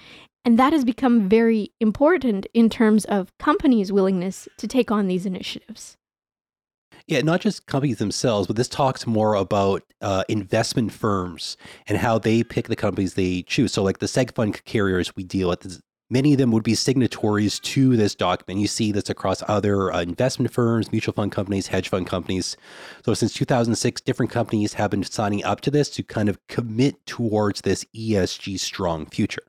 And 0.45 0.59
that 0.59 0.73
has 0.73 0.85
become 0.85 1.29
very 1.29 1.73
important 1.81 2.47
in 2.55 2.69
terms 2.71 3.05
of 3.07 3.37
companies' 3.39 3.93
willingness 3.93 4.49
to 4.57 4.67
take 4.67 4.91
on 4.91 5.07
these 5.07 5.27
initiatives. 5.27 5.97
Yeah, 7.07 7.21
not 7.21 7.43
just 7.43 7.67
companies 7.67 7.99
themselves, 7.99 8.47
but 8.47 8.57
this 8.57 8.69
talks 8.69 9.07
more 9.07 9.35
about 9.35 9.83
uh, 10.01 10.25
investment 10.29 10.91
firms 10.91 11.59
and 11.87 11.99
how 11.99 12.19
they 12.19 12.43
pick 12.43 12.69
the 12.69 12.77
companies 12.77 13.13
they 13.13 13.43
choose. 13.43 13.73
So, 13.75 13.83
like 13.83 13.99
the 13.99 14.07
seg 14.07 14.35
fund 14.35 14.65
carriers 14.65 15.15
we 15.15 15.23
deal 15.23 15.51
with, 15.51 15.83
many 16.09 16.33
of 16.33 16.39
them 16.39 16.51
would 16.53 16.63
be 16.63 16.75
signatories 16.75 17.61
to 17.61 17.95
this 17.95 18.15
document. 18.15 18.61
You 18.61 18.69
see 18.69 18.91
this 18.91 19.11
across 19.11 19.43
other 19.49 19.93
uh, 19.93 20.01
investment 20.01 20.51
firms, 20.51 20.93
mutual 20.93 21.13
fund 21.13 21.31
companies, 21.31 21.67
hedge 21.67 21.91
fund 21.91 22.07
companies. 22.07 22.57
So, 23.05 23.13
since 23.13 23.35
2006, 23.35 24.01
different 24.01 24.33
companies 24.33 24.73
have 24.75 24.91
been 24.91 25.05
signing 25.05 25.45
up 25.45 25.61
to 25.63 25.71
this 25.71 25.91
to 25.91 26.03
kind 26.03 26.31
of 26.31 26.39
commit 26.49 27.05
towards 27.05 27.61
this 27.61 27.85
ESG 27.95 28.59
strong 28.59 29.05
future. 29.05 29.43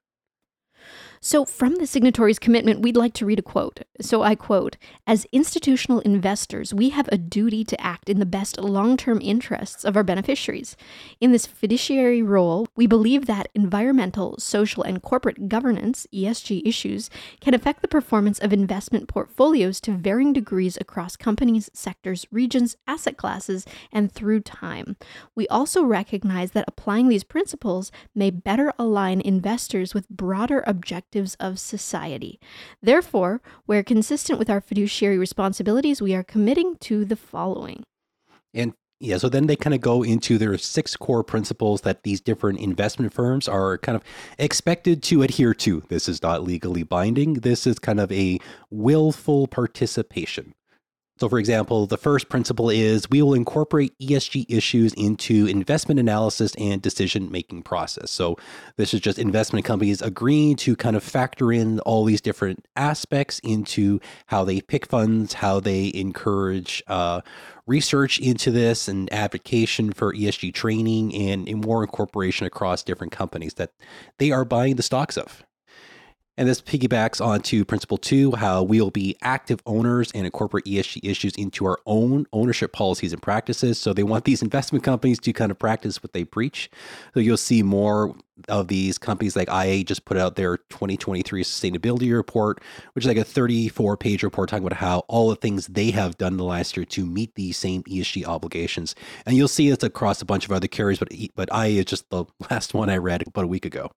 So, 1.28 1.44
from 1.44 1.78
the 1.78 1.88
signatories' 1.88 2.38
commitment, 2.38 2.82
we'd 2.82 2.96
like 2.96 3.16
to 3.16 3.26
read 3.26 3.40
a 3.40 3.42
quote. 3.42 3.80
So, 4.00 4.22
I 4.22 4.36
quote 4.36 4.78
As 5.08 5.26
institutional 5.32 6.02
investors, 6.02 6.72
we 6.72 6.90
have 6.90 7.10
a 7.12 7.18
duty 7.18 7.64
to 7.64 7.82
act 7.82 8.12
in 8.12 8.20
the 8.20 8.28
best 8.28 8.60
long 8.60 8.96
term 8.96 9.20
interests 9.24 9.84
of 9.84 9.98
our 9.98 10.04
beneficiaries. 10.04 10.78
In 11.20 11.32
this 11.32 11.48
fiduciary 11.48 12.22
role, 12.22 12.68
we 12.76 12.86
believe 12.86 13.26
that 13.26 13.50
environmental, 13.56 14.38
social, 14.38 14.84
and 14.84 15.02
corporate 15.02 15.50
governance, 15.50 16.06
ESG 16.14 16.62
issues, 16.64 17.10
can 17.42 17.56
affect 17.56 17.82
the 17.82 17.88
performance 17.88 18.38
of 18.38 18.54
investment 18.54 19.08
portfolios 19.08 19.82
to 19.82 19.94
varying 19.94 20.32
degrees 20.32 20.78
across 20.80 21.16
companies, 21.16 21.72
sectors, 21.74 22.28
regions, 22.30 22.78
asset 22.86 23.18
classes, 23.18 23.66
and 23.92 24.12
through 24.12 24.42
time. 24.42 24.96
We 25.34 25.48
also 25.48 25.84
recognize 25.84 26.52
that 26.52 26.66
applying 26.68 27.08
these 27.08 27.24
principles 27.24 27.92
may 28.14 28.30
better 28.30 28.72
align 28.78 29.22
investors 29.22 29.96
with 29.96 30.08
broader 30.08 30.64
objectives 30.68 31.15
objectives 31.16 31.36
of 31.40 31.60
society. 31.60 32.40
Therefore, 32.82 33.42
where 33.66 33.84
consistent 33.84 34.40
with 34.40 34.50
our 34.50 34.62
fiduciary 34.62 35.18
responsibilities, 35.18 36.02
we 36.02 36.14
are 36.14 36.24
committing 36.24 36.76
to 36.82 37.06
the 37.06 37.16
following. 37.16 37.84
And 38.54 38.74
yeah, 39.00 39.18
so 39.18 39.30
then 39.30 39.48
they 39.48 39.56
kind 39.56 39.74
of 39.74 39.82
go 39.82 40.04
into 40.04 40.38
their 40.38 40.58
six 40.58 40.96
core 40.96 41.24
principles 41.24 41.82
that 41.82 42.04
these 42.04 42.22
different 42.22 42.60
investment 42.60 43.14
firms 43.14 43.48
are 43.48 43.78
kind 43.78 43.96
of 43.96 44.04
expected 44.40 45.04
to 45.04 45.22
adhere 45.22 45.54
to. 45.54 45.84
This 45.90 46.08
is 46.08 46.22
not 46.22 46.44
legally 46.44 46.84
binding. 46.84 47.36
This 47.36 47.68
is 47.68 47.80
kind 47.80 48.00
of 48.00 48.12
a 48.12 48.40
willful 48.70 49.48
participation. 49.48 50.54
So, 51.18 51.30
for 51.30 51.40
example, 51.40 51.88
the 51.88 51.98
first 51.98 52.28
principle 52.28 52.70
is 52.70 53.10
we 53.10 53.22
will 53.22 53.34
incorporate 53.34 53.98
ESG 54.00 54.48
issues 54.50 54.94
into 54.96 55.46
investment 55.48 55.98
analysis 55.98 56.54
and 56.58 56.82
decision 56.82 57.32
making 57.32 57.64
process. 57.64 58.12
So, 58.12 58.36
this 58.76 58.94
is 58.94 59.00
just 59.00 59.18
investment 59.18 59.66
companies 59.66 60.02
agreeing 60.02 60.58
to 60.58 60.76
kind 60.76 60.98
of 60.98 61.04
factor 61.04 61.54
in 61.54 61.80
all 61.82 62.04
these 62.04 62.20
different 62.20 62.68
aspects 62.76 63.40
into 63.40 64.02
how 64.26 64.44
they 64.44 64.60
pick 64.60 64.88
funds, 64.88 65.34
how 65.34 65.62
they 65.62 65.90
encourage 65.94 66.84
uh, 66.88 67.22
research 67.66 68.20
into 68.20 68.52
this 68.52 68.90
and 68.90 69.12
advocacy 69.14 69.92
for 69.92 70.14
ESG 70.14 70.54
training 70.54 71.16
and 71.16 71.66
more 71.66 71.84
incorporation 71.84 72.46
across 72.46 72.84
different 72.84 73.14
companies 73.14 73.54
that 73.54 73.72
they 74.18 74.32
are 74.32 74.44
buying 74.44 74.76
the 74.76 74.84
stocks 74.84 75.18
of. 75.18 75.46
And 76.38 76.50
this 76.50 76.62
piggybacks 76.62 77.26
onto 77.26 77.64
principle 77.64 77.98
two, 77.98 78.34
how 78.34 78.62
we'll 78.62 78.92
be 78.92 79.16
active 79.22 79.62
owners 79.66 80.12
and 80.14 80.26
incorporate 80.26 80.66
ESG 80.66 81.00
issues 81.04 81.34
into 81.36 81.66
our 81.66 81.80
own 81.86 82.26
ownership 82.34 82.74
policies 82.74 83.14
and 83.14 83.22
practices. 83.22 83.80
So 83.80 83.94
they 83.94 84.04
want 84.04 84.26
these 84.26 84.42
investment 84.42 84.84
companies 84.84 85.20
to 85.20 85.34
kind 85.34 85.50
of 85.50 85.58
practice 85.58 86.04
what 86.04 86.14
they 86.14 86.26
preach. 86.26 86.70
So 87.14 87.22
you'll 87.22 87.38
see 87.38 87.64
more 87.64 88.16
of 88.50 88.68
these 88.68 88.98
companies 88.98 89.36
like 89.36 89.48
IA 89.50 89.84
just 89.86 90.04
put 90.04 90.18
out 90.18 90.36
their 90.36 90.58
2023 90.58 91.44
sustainability 91.44 92.14
report, 92.14 92.62
which 92.94 93.06
is 93.06 93.08
like 93.08 93.18
a 93.18 93.24
34 93.24 93.96
page 93.96 94.24
report 94.24 94.50
talking 94.50 94.68
about 94.68 94.78
how 94.78 95.00
all 95.08 95.30
the 95.30 95.38
things 95.38 95.68
they 95.68 95.92
have 95.92 96.18
done 96.18 96.34
in 96.34 96.38
the 96.38 96.44
last 96.44 96.76
year 96.76 96.86
to 96.86 97.06
meet 97.06 97.36
these 97.36 97.56
same 97.56 97.82
ESG 97.84 98.26
obligations. 98.26 98.94
And 99.26 99.38
you'll 99.38 99.48
see 99.48 99.70
it's 99.70 99.86
across 99.86 100.22
a 100.22 100.26
bunch 100.26 100.46
of 100.46 100.52
other 100.52 100.68
carriers, 100.68 101.00
but 101.00 101.14
but 101.36 101.50
IA 101.54 101.80
is 101.80 101.86
just 101.86 102.10
the 102.10 102.26
last 102.50 102.74
one 102.74 102.90
I 102.90 102.98
read 102.98 103.26
about 103.26 103.46
a 103.46 103.48
week 103.48 103.66
ago. 103.66 103.92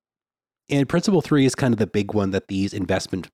And 0.70 0.88
principle 0.88 1.22
three 1.22 1.46
is 1.46 1.54
kind 1.54 1.72
of 1.72 1.78
the 1.78 1.86
big 1.86 2.14
one 2.14 2.30
that 2.32 2.48
these 2.48 2.74
investment 2.74 3.28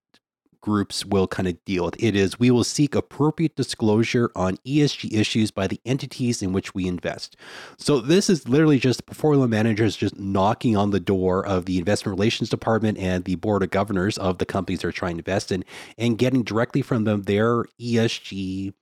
groups 0.65 1.05
will 1.05 1.27
kind 1.27 1.47
of 1.47 1.63
deal 1.67 1.85
with. 1.85 2.03
It 2.03 2.17
is 2.17 2.39
we 2.39 2.51
will 2.51 2.65
seek 2.65 2.95
appropriate 2.95 3.55
disclosure 3.55 4.31
on 4.35 4.57
ESG 4.67 5.13
issues 5.13 5.51
by 5.51 5.67
the 5.67 5.79
entities 5.85 6.43
in 6.43 6.55
which 6.55 6.75
we 6.75 6.89
invest. 6.89 7.37
So 7.77 8.01
this 8.01 8.31
is 8.31 8.49
literally 8.49 8.79
just 8.79 9.05
portfolio 9.05 9.47
managers 9.47 9.95
just 9.95 10.19
knocking 10.19 10.75
on 10.75 10.91
the 10.91 11.01
door 11.01 11.47
of 11.47 11.67
the 11.67 11.79
investment 11.79 12.19
relations 12.19 12.49
department 12.49 12.97
and 12.97 13.25
the 13.25 13.35
board 13.35 13.63
of 13.63 13.71
governors 13.71 14.17
of 14.17 14.39
the 14.39 14.47
companies 14.47 14.81
they're 14.81 14.91
trying 14.91 15.17
to 15.17 15.21
invest 15.21 15.53
in 15.53 15.67
and 15.99 16.17
getting 16.17 16.43
directly 16.43 16.81
from 16.81 17.05
them 17.05 17.25
their 17.25 17.65
ESG 17.79 18.73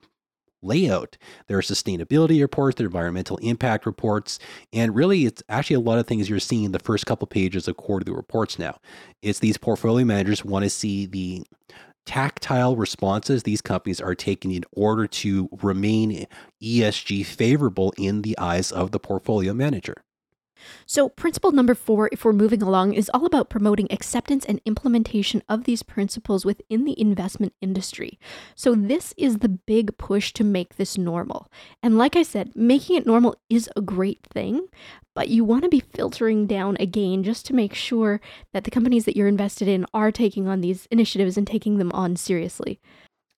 layout. 0.63 1.17
There 1.47 1.59
are 1.59 1.63
sustainability 1.63 2.41
reports, 2.41 2.77
there 2.77 2.87
are 2.87 2.89
environmental 2.89 3.37
impact 3.39 3.87
reports, 3.87 4.39
and 4.73 4.95
really 4.95 5.27
it's 5.27 5.43
actually 5.49 5.77
a 5.77 5.81
lot 5.81 5.99
of 5.99 6.07
things 6.07 6.31
you're 6.31 6.39
seeing 6.39 6.65
in 6.65 6.73
the 6.73 6.79
first 6.79 7.07
couple 7.07 7.27
pages 7.27 7.69
of 7.69 7.77
quarterly 7.77 8.13
reports 8.13 8.59
now. 8.59 8.79
It's 9.23 9.41
these 9.41 9.57
portfolio 9.57 10.05
managers 10.05 10.45
want 10.45 10.65
to 10.65 10.71
see 10.71 11.07
the 11.07 11.45
tactile 12.05 12.77
responses 12.77 13.43
these 13.43 13.61
companies 13.61 14.01
are 14.01 14.15
taking 14.15 14.51
in 14.53 14.65
order 14.73 15.07
to 15.07 15.49
remain 15.63 16.27
ESG 16.63 17.25
favorable 17.25 17.93
in 17.97 18.23
the 18.23 18.37
eyes 18.39 18.73
of 18.73 18.91
the 18.91 18.99
portfolio 18.99 19.55
manager. 19.55 20.03
So, 20.87 21.09
principle 21.09 21.53
number 21.53 21.75
four, 21.75 22.09
if 22.13 22.25
we're 22.25 22.33
moving 22.33 22.63
along, 22.63 22.95
is 22.95 23.11
all 23.13 23.27
about 23.27 23.51
promoting 23.51 23.87
acceptance 23.91 24.45
and 24.45 24.61
implementation 24.65 25.43
of 25.49 25.65
these 25.65 25.83
principles 25.83 26.45
within 26.45 26.85
the 26.85 26.99
investment 27.01 27.55
industry. 27.61 28.19
So, 28.55 28.75
this 28.75 29.15
is 29.17 29.39
the 29.39 29.49
big 29.49 29.97
push 29.99 30.33
to 30.35 30.45
make 30.45 30.77
this 30.77 30.99
normal. 30.99 31.49
And 31.83 31.99
like 31.99 32.17
I 32.17 32.23
said, 32.23 32.53
making 32.55 32.97
it 32.97 33.07
normal 33.07 33.37
is 33.49 33.69
a 33.77 33.81
great 33.81 34.27
thing, 34.33 34.69
but 35.15 35.29
you 35.29 35.45
want 35.45 35.65
to 35.65 35.69
be 35.69 35.81
filtering 35.81 36.47
down 36.47 36.77
again 36.81 37.23
just 37.23 37.47
to 37.47 37.55
make 37.55 37.75
sure 37.75 38.21
that 38.53 38.65
the 38.65 38.71
companies 38.71 39.05
that 39.05 39.17
you're 39.17 39.29
invested 39.29 39.69
in 39.69 39.87
are 39.93 40.11
taking 40.11 40.49
on 40.49 40.61
these 40.61 40.87
initiatives 40.91 41.37
and 41.37 41.47
taking 41.47 41.79
them 41.79 41.93
on 41.93 42.17
seriously. 42.17 42.81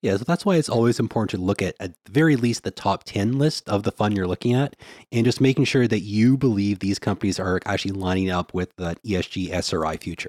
Yeah, 0.05 0.19
so 0.19 0.25
that's 0.25 0.45
why 0.45 0.57
it's 0.57 0.69
always 0.69 1.01
important 1.01 1.31
to 1.31 1.39
look 1.39 1.63
at, 1.63 1.77
at 1.81 1.95
the 2.05 2.13
very 2.13 2.37
least, 2.37 2.63
the 2.63 2.71
top 2.71 3.05
10 3.05 3.39
list 3.39 3.67
of 3.71 3.85
the 3.85 3.91
fund 3.91 4.15
you're 4.15 4.27
looking 4.27 4.53
at 4.53 4.77
and 5.11 5.25
just 5.25 5.41
making 5.41 5.65
sure 5.65 5.89
that 5.89 6.01
you 6.01 6.37
believe 6.37 6.81
these 6.81 6.99
companies 6.99 7.41
are 7.41 7.59
actually 7.65 7.93
lining 7.93 8.29
up 8.29 8.53
with 8.53 8.77
the 8.77 8.97
ESG 8.97 9.51
SRI 9.51 9.97
future. 9.97 10.29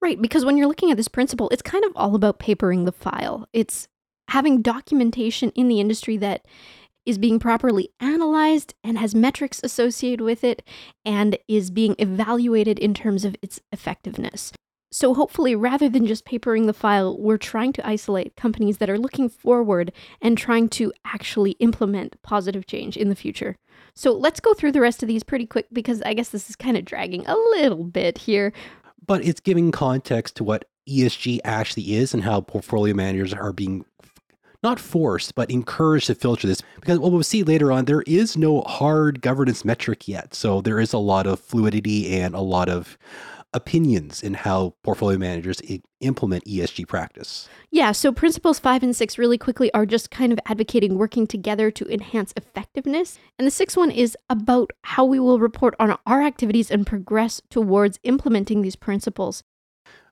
Right, 0.00 0.18
because 0.18 0.46
when 0.46 0.56
you're 0.56 0.68
looking 0.68 0.90
at 0.90 0.96
this 0.96 1.08
principle, 1.08 1.50
it's 1.50 1.60
kind 1.60 1.84
of 1.84 1.92
all 1.94 2.14
about 2.14 2.38
papering 2.38 2.86
the 2.86 2.92
file. 2.92 3.46
It's 3.52 3.88
having 4.28 4.62
documentation 4.62 5.50
in 5.50 5.68
the 5.68 5.80
industry 5.80 6.16
that 6.16 6.46
is 7.04 7.18
being 7.18 7.38
properly 7.38 7.90
analyzed 8.00 8.72
and 8.82 8.96
has 8.96 9.14
metrics 9.14 9.60
associated 9.62 10.24
with 10.24 10.42
it 10.42 10.62
and 11.04 11.36
is 11.46 11.70
being 11.70 11.94
evaluated 11.98 12.78
in 12.78 12.94
terms 12.94 13.26
of 13.26 13.36
its 13.42 13.60
effectiveness. 13.70 14.54
So, 14.94 15.12
hopefully, 15.12 15.56
rather 15.56 15.88
than 15.88 16.06
just 16.06 16.24
papering 16.24 16.66
the 16.66 16.72
file, 16.72 17.18
we're 17.18 17.36
trying 17.36 17.72
to 17.72 17.84
isolate 17.84 18.36
companies 18.36 18.78
that 18.78 18.88
are 18.88 18.96
looking 18.96 19.28
forward 19.28 19.90
and 20.22 20.38
trying 20.38 20.68
to 20.68 20.92
actually 21.04 21.56
implement 21.58 22.14
positive 22.22 22.68
change 22.68 22.96
in 22.96 23.08
the 23.08 23.16
future. 23.16 23.56
So, 23.94 24.12
let's 24.12 24.38
go 24.38 24.54
through 24.54 24.70
the 24.70 24.80
rest 24.80 25.02
of 25.02 25.08
these 25.08 25.24
pretty 25.24 25.46
quick 25.46 25.66
because 25.72 26.00
I 26.02 26.14
guess 26.14 26.28
this 26.28 26.48
is 26.48 26.54
kind 26.54 26.76
of 26.76 26.84
dragging 26.84 27.26
a 27.26 27.34
little 27.34 27.82
bit 27.82 28.18
here. 28.18 28.52
But 29.04 29.24
it's 29.24 29.40
giving 29.40 29.72
context 29.72 30.36
to 30.36 30.44
what 30.44 30.66
ESG 30.88 31.40
actually 31.42 31.96
is 31.96 32.14
and 32.14 32.22
how 32.22 32.42
portfolio 32.42 32.94
managers 32.94 33.34
are 33.34 33.52
being 33.52 33.84
not 34.62 34.78
forced, 34.78 35.34
but 35.34 35.50
encouraged 35.50 36.06
to 36.06 36.14
filter 36.14 36.46
this. 36.46 36.62
Because 36.76 37.00
what 37.00 37.10
we'll 37.10 37.24
see 37.24 37.42
later 37.42 37.72
on, 37.72 37.86
there 37.86 38.02
is 38.02 38.36
no 38.36 38.60
hard 38.60 39.22
governance 39.22 39.64
metric 39.64 40.06
yet. 40.06 40.34
So 40.34 40.60
there 40.60 40.78
is 40.78 40.92
a 40.92 40.98
lot 40.98 41.26
of 41.26 41.40
fluidity 41.40 42.20
and 42.20 42.32
a 42.36 42.40
lot 42.40 42.68
of 42.68 42.96
opinions 43.54 44.22
in 44.22 44.34
how 44.34 44.74
portfolio 44.82 45.18
managers 45.18 45.62
implement 46.00 46.44
ESG 46.44 46.86
practice. 46.86 47.48
Yeah, 47.70 47.92
so 47.92 48.12
principles 48.12 48.58
five 48.58 48.82
and 48.82 48.94
six 48.94 49.16
really 49.16 49.38
quickly 49.38 49.72
are 49.72 49.86
just 49.86 50.10
kind 50.10 50.32
of 50.32 50.38
advocating 50.46 50.98
working 50.98 51.26
together 51.26 51.70
to 51.70 51.88
enhance 51.90 52.34
effectiveness. 52.36 53.18
And 53.38 53.46
the 53.46 53.50
sixth 53.50 53.76
one 53.76 53.90
is 53.90 54.16
about 54.28 54.70
how 54.82 55.04
we 55.04 55.18
will 55.18 55.38
report 55.38 55.74
on 55.78 55.96
our 56.06 56.22
activities 56.22 56.70
and 56.70 56.86
progress 56.86 57.40
towards 57.48 57.98
implementing 58.02 58.62
these 58.62 58.76
principles. 58.76 59.42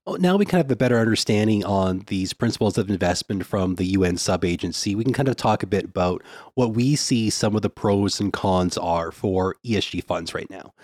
Oh, 0.04 0.16
now 0.16 0.36
we 0.36 0.44
kind 0.44 0.60
of 0.60 0.66
have 0.66 0.72
a 0.72 0.76
better 0.76 0.98
understanding 0.98 1.64
on 1.64 2.00
these 2.08 2.32
principles 2.32 2.76
of 2.76 2.90
investment 2.90 3.46
from 3.46 3.76
the 3.76 3.84
UN 3.84 4.16
sub 4.16 4.44
agency. 4.44 4.96
We 4.96 5.04
can 5.04 5.12
kind 5.12 5.28
of 5.28 5.36
talk 5.36 5.62
a 5.62 5.66
bit 5.66 5.84
about 5.84 6.24
what 6.54 6.74
we 6.74 6.96
see 6.96 7.30
some 7.30 7.54
of 7.54 7.62
the 7.62 7.70
pros 7.70 8.18
and 8.18 8.32
cons 8.32 8.76
are 8.76 9.12
for 9.12 9.54
ESG 9.64 10.02
funds 10.02 10.34
right 10.34 10.50
now. 10.50 10.74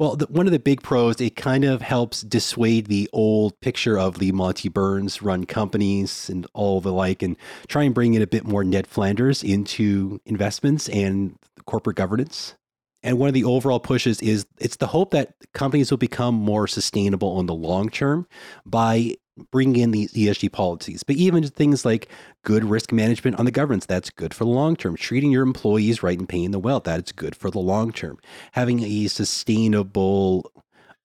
Well, 0.00 0.16
the, 0.16 0.24
one 0.28 0.46
of 0.46 0.52
the 0.52 0.58
big 0.58 0.80
pros, 0.80 1.20
it 1.20 1.36
kind 1.36 1.62
of 1.62 1.82
helps 1.82 2.22
dissuade 2.22 2.86
the 2.86 3.10
old 3.12 3.60
picture 3.60 3.98
of 3.98 4.18
the 4.18 4.32
Monty 4.32 4.70
Burns 4.70 5.20
run 5.20 5.44
companies 5.44 6.30
and 6.30 6.46
all 6.54 6.80
the 6.80 6.90
like, 6.90 7.22
and 7.22 7.36
try 7.68 7.82
and 7.82 7.94
bring 7.94 8.14
in 8.14 8.22
a 8.22 8.26
bit 8.26 8.46
more 8.46 8.64
Ned 8.64 8.86
Flanders 8.86 9.44
into 9.44 10.18
investments 10.24 10.88
and 10.88 11.36
corporate 11.66 11.98
governance. 11.98 12.54
And 13.02 13.18
one 13.18 13.28
of 13.28 13.34
the 13.34 13.44
overall 13.44 13.78
pushes 13.78 14.22
is 14.22 14.46
it's 14.58 14.76
the 14.76 14.86
hope 14.86 15.10
that 15.10 15.34
companies 15.52 15.90
will 15.90 15.98
become 15.98 16.34
more 16.34 16.66
sustainable 16.66 17.38
in 17.38 17.44
the 17.44 17.54
long 17.54 17.90
term 17.90 18.26
by 18.64 19.16
bring 19.50 19.76
in 19.76 19.90
these 19.90 20.12
ESG 20.12 20.52
policies, 20.52 21.02
but 21.02 21.16
even 21.16 21.46
things 21.48 21.84
like 21.84 22.08
good 22.44 22.64
risk 22.64 22.92
management 22.92 23.38
on 23.38 23.44
the 23.44 23.50
governance, 23.50 23.86
that's 23.86 24.10
good 24.10 24.34
for 24.34 24.44
the 24.44 24.50
long 24.50 24.76
term. 24.76 24.96
Treating 24.96 25.30
your 25.30 25.42
employees 25.42 26.02
right 26.02 26.18
and 26.18 26.28
paying 26.28 26.50
the 26.50 26.58
well, 26.58 26.80
that's 26.80 27.12
good 27.12 27.34
for 27.34 27.50
the 27.50 27.58
long 27.58 27.92
term. 27.92 28.18
Having 28.52 28.82
a 28.82 29.08
sustainable 29.08 30.52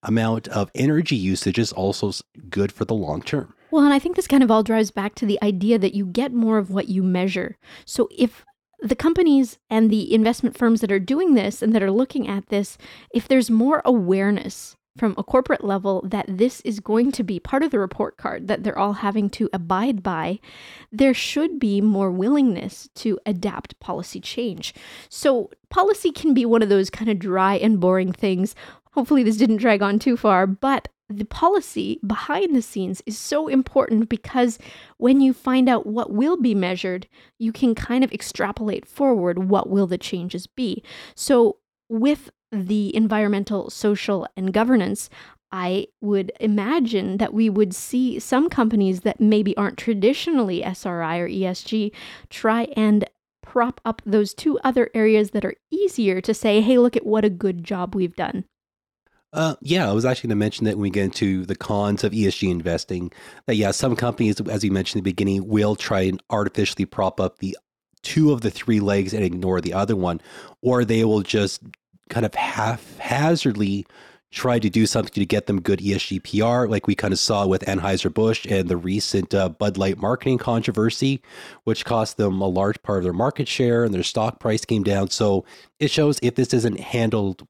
amount 0.03 0.47
of 0.49 0.71
energy 0.75 1.15
usage 1.15 1.57
is 1.57 1.73
also 1.73 2.11
good 2.49 2.71
for 2.71 2.85
the 2.85 2.93
long 2.93 3.21
term. 3.21 3.53
Well, 3.71 3.83
and 3.83 3.93
I 3.93 3.99
think 3.99 4.15
this 4.15 4.27
kind 4.27 4.43
of 4.43 4.51
all 4.51 4.63
drives 4.63 4.91
back 4.91 5.15
to 5.15 5.25
the 5.25 5.41
idea 5.41 5.77
that 5.79 5.93
you 5.93 6.05
get 6.05 6.33
more 6.33 6.57
of 6.57 6.69
what 6.69 6.87
you 6.87 7.03
measure. 7.03 7.57
So 7.85 8.07
if 8.17 8.45
the 8.79 8.95
companies 8.95 9.57
and 9.69 9.89
the 9.89 10.13
investment 10.13 10.57
firms 10.57 10.81
that 10.81 10.91
are 10.91 10.99
doing 10.99 11.33
this 11.33 11.61
and 11.61 11.73
that 11.73 11.83
are 11.83 11.91
looking 11.91 12.27
at 12.27 12.47
this, 12.47 12.77
if 13.13 13.27
there's 13.27 13.49
more 13.49 13.81
awareness 13.83 14.75
from 14.97 15.13
a 15.17 15.23
corporate 15.23 15.63
level 15.63 16.01
that 16.05 16.25
this 16.27 16.61
is 16.61 16.79
going 16.79 17.11
to 17.11 17.23
be 17.23 17.39
part 17.39 17.63
of 17.63 17.71
the 17.71 17.79
report 17.79 18.17
card 18.17 18.47
that 18.47 18.63
they're 18.63 18.77
all 18.77 18.93
having 18.93 19.29
to 19.31 19.49
abide 19.51 20.01
by, 20.01 20.39
there 20.91 21.13
should 21.13 21.59
be 21.59 21.81
more 21.81 22.11
willingness 22.11 22.89
to 22.95 23.19
adapt 23.25 23.79
policy 23.79 24.19
change. 24.19 24.73
So, 25.09 25.49
policy 25.69 26.11
can 26.11 26.33
be 26.33 26.45
one 26.45 26.61
of 26.61 26.69
those 26.69 26.89
kind 26.89 27.11
of 27.11 27.19
dry 27.19 27.55
and 27.55 27.79
boring 27.79 28.13
things. 28.13 28.55
Hopefully, 28.91 29.23
this 29.23 29.37
didn't 29.37 29.57
drag 29.57 29.81
on 29.81 29.99
too 29.99 30.15
far, 30.15 30.47
but 30.47 30.87
the 31.09 31.25
policy 31.25 31.99
behind 32.05 32.55
the 32.55 32.61
scenes 32.61 33.01
is 33.05 33.17
so 33.17 33.47
important 33.47 34.09
because 34.09 34.57
when 34.97 35.21
you 35.21 35.33
find 35.33 35.69
out 35.69 35.85
what 35.85 36.11
will 36.11 36.37
be 36.37 36.55
measured, 36.55 37.07
you 37.37 37.51
can 37.51 37.75
kind 37.75 38.03
of 38.03 38.11
extrapolate 38.11 38.87
forward 38.87 39.49
what 39.49 39.69
will 39.69 39.85
the 39.87 39.97
changes 39.97 40.47
be. 40.47 40.81
So, 41.15 41.57
with 41.89 42.31
the 42.55 42.95
environmental, 42.95 43.69
social, 43.69 44.27
and 44.35 44.53
governance, 44.53 45.09
I 45.51 45.87
would 46.01 46.31
imagine 46.39 47.17
that 47.17 47.33
we 47.33 47.49
would 47.49 47.73
see 47.73 48.19
some 48.19 48.49
companies 48.49 49.01
that 49.01 49.21
maybe 49.21 49.55
aren't 49.55 49.77
traditionally 49.77 50.63
SRI 50.63 51.17
or 51.19 51.29
ESG 51.29 51.91
try 52.29 52.63
and 52.75 53.07
prop 53.41 53.79
up 53.85 54.01
those 54.05 54.33
two 54.33 54.59
other 54.63 54.89
areas 54.93 55.31
that 55.31 55.45
are 55.45 55.55
easier 55.71 56.19
to 56.19 56.33
say, 56.33 56.61
hey, 56.61 56.77
look 56.77 56.97
at 56.97 57.05
what 57.05 57.23
a 57.23 57.29
good 57.29 57.63
job 57.63 57.95
we've 57.95 58.15
done. 58.15 58.43
Uh, 59.31 59.55
yeah, 59.61 59.89
I 59.89 59.93
was 59.93 60.05
actually 60.05 60.29
going 60.29 60.37
to 60.37 60.45
mention 60.45 60.65
that 60.65 60.75
when 60.75 60.83
we 60.83 60.89
get 60.89 61.05
into 61.05 61.45
the 61.45 61.55
cons 61.55 62.03
of 62.03 62.13
ESG 62.13 62.49
investing, 62.49 63.11
that 63.47 63.55
yeah, 63.55 63.71
some 63.71 63.95
companies, 63.95 64.39
as 64.41 64.63
you 64.63 64.71
mentioned 64.71 64.99
in 64.99 65.03
the 65.03 65.11
beginning, 65.11 65.47
will 65.47 65.75
try 65.75 66.01
and 66.01 66.21
artificially 66.29 66.85
prop 66.85 67.19
up 67.19 67.39
the 67.39 67.57
two 68.01 68.31
of 68.31 68.41
the 68.41 68.51
three 68.51 68.79
legs 68.79 69.13
and 69.13 69.23
ignore 69.23 69.59
the 69.59 69.73
other 69.73 69.95
one, 69.95 70.21
or 70.61 70.85
they 70.85 71.03
will 71.03 71.21
just 71.21 71.61
kind 72.09 72.25
of 72.25 72.35
haphazardly 72.35 73.85
tried 74.31 74.61
to 74.61 74.69
do 74.69 74.85
something 74.85 75.13
to 75.13 75.25
get 75.25 75.47
them 75.47 75.61
good 75.61 75.79
ESG 75.79 76.21
PR, 76.23 76.69
like 76.69 76.87
we 76.87 76.93
kind 76.93 77.13
of 77.13 77.19
saw 77.19 77.47
with 77.47 77.63
Anheuser-Busch 77.65 78.45
and 78.49 78.67
the 78.67 78.77
recent 78.77 79.33
uh, 79.33 79.49
Bud 79.49 79.77
Light 79.77 79.97
marketing 79.97 80.37
controversy, 80.37 81.21
which 81.63 81.85
cost 81.85 82.17
them 82.17 82.41
a 82.41 82.47
large 82.47 82.81
part 82.83 82.97
of 82.97 83.03
their 83.05 83.13
market 83.13 83.47
share 83.47 83.85
and 83.85 83.93
their 83.93 84.03
stock 84.03 84.39
price 84.39 84.65
came 84.65 84.83
down. 84.83 85.09
So 85.09 85.45
it 85.79 85.89
shows 85.89 86.19
if 86.21 86.35
this 86.35 86.53
isn't 86.53 86.79
handled 86.79 87.47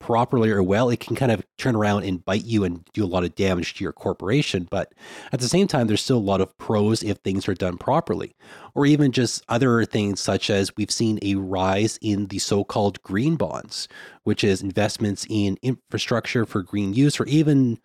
properly 0.00 0.50
or 0.50 0.62
well, 0.62 0.90
it 0.90 1.00
can 1.00 1.16
kind 1.16 1.32
of 1.32 1.44
turn 1.56 1.74
around 1.74 2.04
and 2.04 2.24
bite 2.24 2.44
you 2.44 2.64
and 2.64 2.84
do 2.92 3.04
a 3.04 3.06
lot 3.06 3.24
of 3.24 3.34
damage 3.34 3.74
to 3.74 3.84
your 3.84 3.92
corporation. 3.92 4.68
But 4.70 4.92
at 5.32 5.40
the 5.40 5.48
same 5.48 5.66
time, 5.66 5.86
there's 5.86 6.02
still 6.02 6.18
a 6.18 6.20
lot 6.20 6.40
of 6.40 6.56
pros 6.58 7.02
if 7.02 7.18
things 7.18 7.48
are 7.48 7.54
done 7.54 7.78
properly. 7.78 8.34
Or 8.74 8.86
even 8.86 9.12
just 9.12 9.44
other 9.48 9.84
things 9.84 10.20
such 10.20 10.50
as 10.50 10.74
we've 10.76 10.90
seen 10.90 11.18
a 11.22 11.34
rise 11.34 11.98
in 12.00 12.26
the 12.26 12.38
so 12.38 12.64
called 12.64 13.02
green 13.02 13.36
bonds, 13.36 13.88
which 14.24 14.44
is 14.44 14.62
investments 14.62 15.26
in 15.28 15.58
infrastructure 15.62 16.46
for 16.46 16.62
green 16.62 16.94
use, 16.94 17.18
or 17.18 17.26
even 17.26 17.78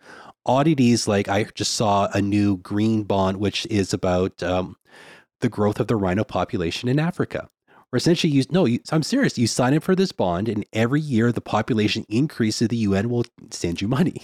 oddities 0.46 1.08
like 1.08 1.28
I 1.28 1.44
just 1.54 1.74
saw 1.74 2.08
a 2.12 2.20
new 2.20 2.58
green 2.58 3.02
bond, 3.02 3.38
which 3.38 3.66
is 3.66 3.92
about 3.92 4.42
um, 4.42 4.76
the 5.40 5.48
growth 5.48 5.80
of 5.80 5.88
the 5.88 5.96
rhino 5.96 6.24
population 6.24 6.88
in 6.88 6.98
Africa 6.98 7.48
essentially 7.96 8.32
you 8.32 8.44
no 8.50 8.64
you, 8.64 8.80
i'm 8.92 9.02
serious 9.02 9.38
you 9.38 9.46
sign 9.46 9.74
up 9.74 9.82
for 9.82 9.94
this 9.94 10.12
bond 10.12 10.48
and 10.48 10.64
every 10.72 11.00
year 11.00 11.32
the 11.32 11.40
population 11.40 12.04
increases 12.08 12.68
the 12.68 12.76
un 12.78 13.08
will 13.08 13.24
send 13.50 13.80
you 13.80 13.88
money 13.88 14.22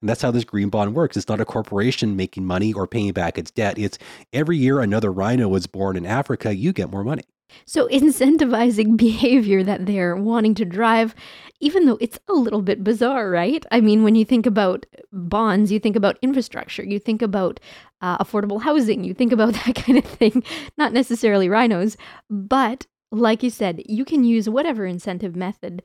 And 0.00 0.08
that's 0.08 0.22
how 0.22 0.30
this 0.30 0.44
green 0.44 0.68
bond 0.68 0.94
works. 0.94 1.16
It's 1.16 1.28
not 1.28 1.40
a 1.40 1.44
corporation 1.44 2.14
making 2.14 2.44
money 2.44 2.72
or 2.72 2.86
paying 2.86 3.12
back 3.12 3.36
its 3.36 3.50
debt. 3.50 3.78
It's 3.78 3.98
every 4.32 4.56
year 4.56 4.80
another 4.80 5.12
rhino 5.12 5.52
is 5.56 5.66
born 5.66 5.96
in 5.96 6.06
Africa, 6.06 6.54
you 6.54 6.72
get 6.72 6.90
more 6.90 7.02
money. 7.02 7.24
So, 7.64 7.88
incentivizing 7.88 8.96
behavior 9.06 9.62
that 9.64 9.86
they're 9.86 10.16
wanting 10.16 10.54
to 10.56 10.64
drive, 10.64 11.14
even 11.60 11.86
though 11.86 11.98
it's 12.00 12.18
a 12.28 12.34
little 12.34 12.62
bit 12.62 12.84
bizarre, 12.84 13.30
right? 13.30 13.64
I 13.70 13.80
mean, 13.80 14.04
when 14.04 14.14
you 14.14 14.24
think 14.24 14.46
about 14.46 14.86
bonds, 15.12 15.72
you 15.72 15.80
think 15.80 15.96
about 15.96 16.18
infrastructure, 16.22 16.84
you 16.84 16.98
think 16.98 17.22
about 17.22 17.58
uh, 18.00 18.22
affordable 18.22 18.62
housing, 18.62 19.02
you 19.02 19.14
think 19.14 19.32
about 19.32 19.54
that 19.66 19.74
kind 19.74 19.98
of 19.98 20.04
thing, 20.04 20.42
not 20.76 20.92
necessarily 20.92 21.48
rhinos. 21.48 21.96
But, 22.30 22.86
like 23.10 23.42
you 23.42 23.50
said, 23.50 23.82
you 23.86 24.04
can 24.04 24.24
use 24.24 24.48
whatever 24.48 24.84
incentive 24.84 25.36
method. 25.36 25.82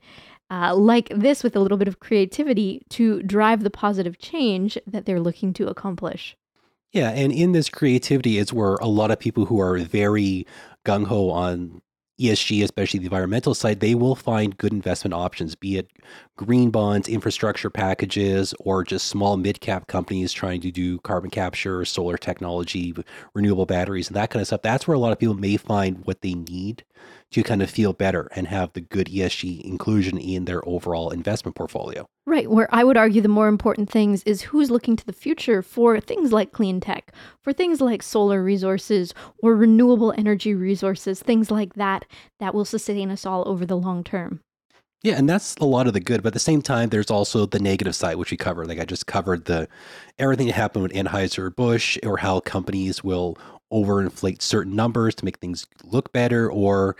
Uh, 0.50 0.74
like 0.76 1.08
this, 1.08 1.42
with 1.42 1.56
a 1.56 1.60
little 1.60 1.78
bit 1.78 1.88
of 1.88 2.00
creativity 2.00 2.82
to 2.90 3.22
drive 3.22 3.62
the 3.62 3.70
positive 3.70 4.18
change 4.18 4.76
that 4.86 5.06
they're 5.06 5.18
looking 5.18 5.54
to 5.54 5.66
accomplish. 5.68 6.36
Yeah, 6.92 7.10
and 7.10 7.32
in 7.32 7.52
this 7.52 7.70
creativity 7.70 8.38
is 8.38 8.52
where 8.52 8.74
a 8.74 8.86
lot 8.86 9.10
of 9.10 9.18
people 9.18 9.46
who 9.46 9.58
are 9.58 9.78
very 9.78 10.46
gung 10.84 11.06
ho 11.06 11.30
on 11.30 11.80
ESG, 12.20 12.62
especially 12.62 13.00
the 13.00 13.06
environmental 13.06 13.54
side, 13.54 13.80
they 13.80 13.96
will 13.96 14.14
find 14.14 14.56
good 14.56 14.72
investment 14.72 15.12
options, 15.12 15.56
be 15.56 15.78
it 15.78 15.90
green 16.36 16.70
bonds, 16.70 17.08
infrastructure 17.08 17.70
packages, 17.70 18.54
or 18.60 18.84
just 18.84 19.08
small 19.08 19.36
mid 19.36 19.60
cap 19.60 19.88
companies 19.88 20.32
trying 20.32 20.60
to 20.60 20.70
do 20.70 21.00
carbon 21.00 21.30
capture, 21.30 21.84
solar 21.84 22.16
technology, 22.16 22.94
renewable 23.34 23.66
batteries, 23.66 24.08
and 24.08 24.16
that 24.16 24.30
kind 24.30 24.40
of 24.40 24.46
stuff. 24.46 24.62
That's 24.62 24.86
where 24.86 24.94
a 24.94 25.00
lot 25.00 25.10
of 25.10 25.18
people 25.18 25.34
may 25.34 25.56
find 25.56 26.04
what 26.04 26.20
they 26.20 26.34
need 26.34 26.84
to 27.34 27.42
kind 27.42 27.62
of 27.62 27.68
feel 27.68 27.92
better 27.92 28.28
and 28.36 28.46
have 28.46 28.72
the 28.74 28.80
good 28.80 29.08
ESG 29.08 29.60
inclusion 29.62 30.18
in 30.18 30.44
their 30.44 30.66
overall 30.68 31.10
investment 31.10 31.56
portfolio. 31.56 32.06
Right. 32.26 32.48
Where 32.48 32.72
I 32.72 32.84
would 32.84 32.96
argue 32.96 33.20
the 33.20 33.28
more 33.28 33.48
important 33.48 33.90
things 33.90 34.22
is 34.22 34.42
who's 34.42 34.70
looking 34.70 34.94
to 34.94 35.04
the 35.04 35.12
future 35.12 35.60
for 35.60 35.98
things 35.98 36.32
like 36.32 36.52
clean 36.52 36.80
tech, 36.80 37.12
for 37.42 37.52
things 37.52 37.80
like 37.80 38.04
solar 38.04 38.40
resources 38.40 39.12
or 39.38 39.56
renewable 39.56 40.14
energy 40.16 40.54
resources, 40.54 41.20
things 41.20 41.50
like 41.50 41.74
that, 41.74 42.04
that 42.38 42.54
will 42.54 42.64
sustain 42.64 43.10
us 43.10 43.26
all 43.26 43.42
over 43.48 43.66
the 43.66 43.76
long 43.76 44.04
term. 44.04 44.38
Yeah, 45.02 45.18
and 45.18 45.28
that's 45.28 45.56
a 45.56 45.64
lot 45.64 45.88
of 45.88 45.92
the 45.92 46.00
good, 46.00 46.22
but 46.22 46.28
at 46.28 46.34
the 46.34 46.38
same 46.38 46.62
time, 46.62 46.88
there's 46.88 47.10
also 47.10 47.46
the 47.46 47.58
negative 47.58 47.96
side, 47.96 48.14
which 48.14 48.30
we 48.30 48.36
covered. 48.36 48.68
Like 48.68 48.78
I 48.78 48.84
just 48.84 49.06
covered 49.06 49.46
the 49.46 49.68
everything 50.18 50.46
that 50.46 50.54
happened 50.54 50.84
with 50.84 50.92
Anheuser 50.92 51.54
Busch, 51.54 51.98
or 52.04 52.16
how 52.16 52.40
companies 52.40 53.02
will 53.02 53.36
overinflate 53.72 54.42
certain 54.42 54.76
numbers 54.76 55.14
to 55.16 55.24
make 55.24 55.38
things 55.38 55.66
look 55.84 56.12
better, 56.12 56.50
or 56.50 56.96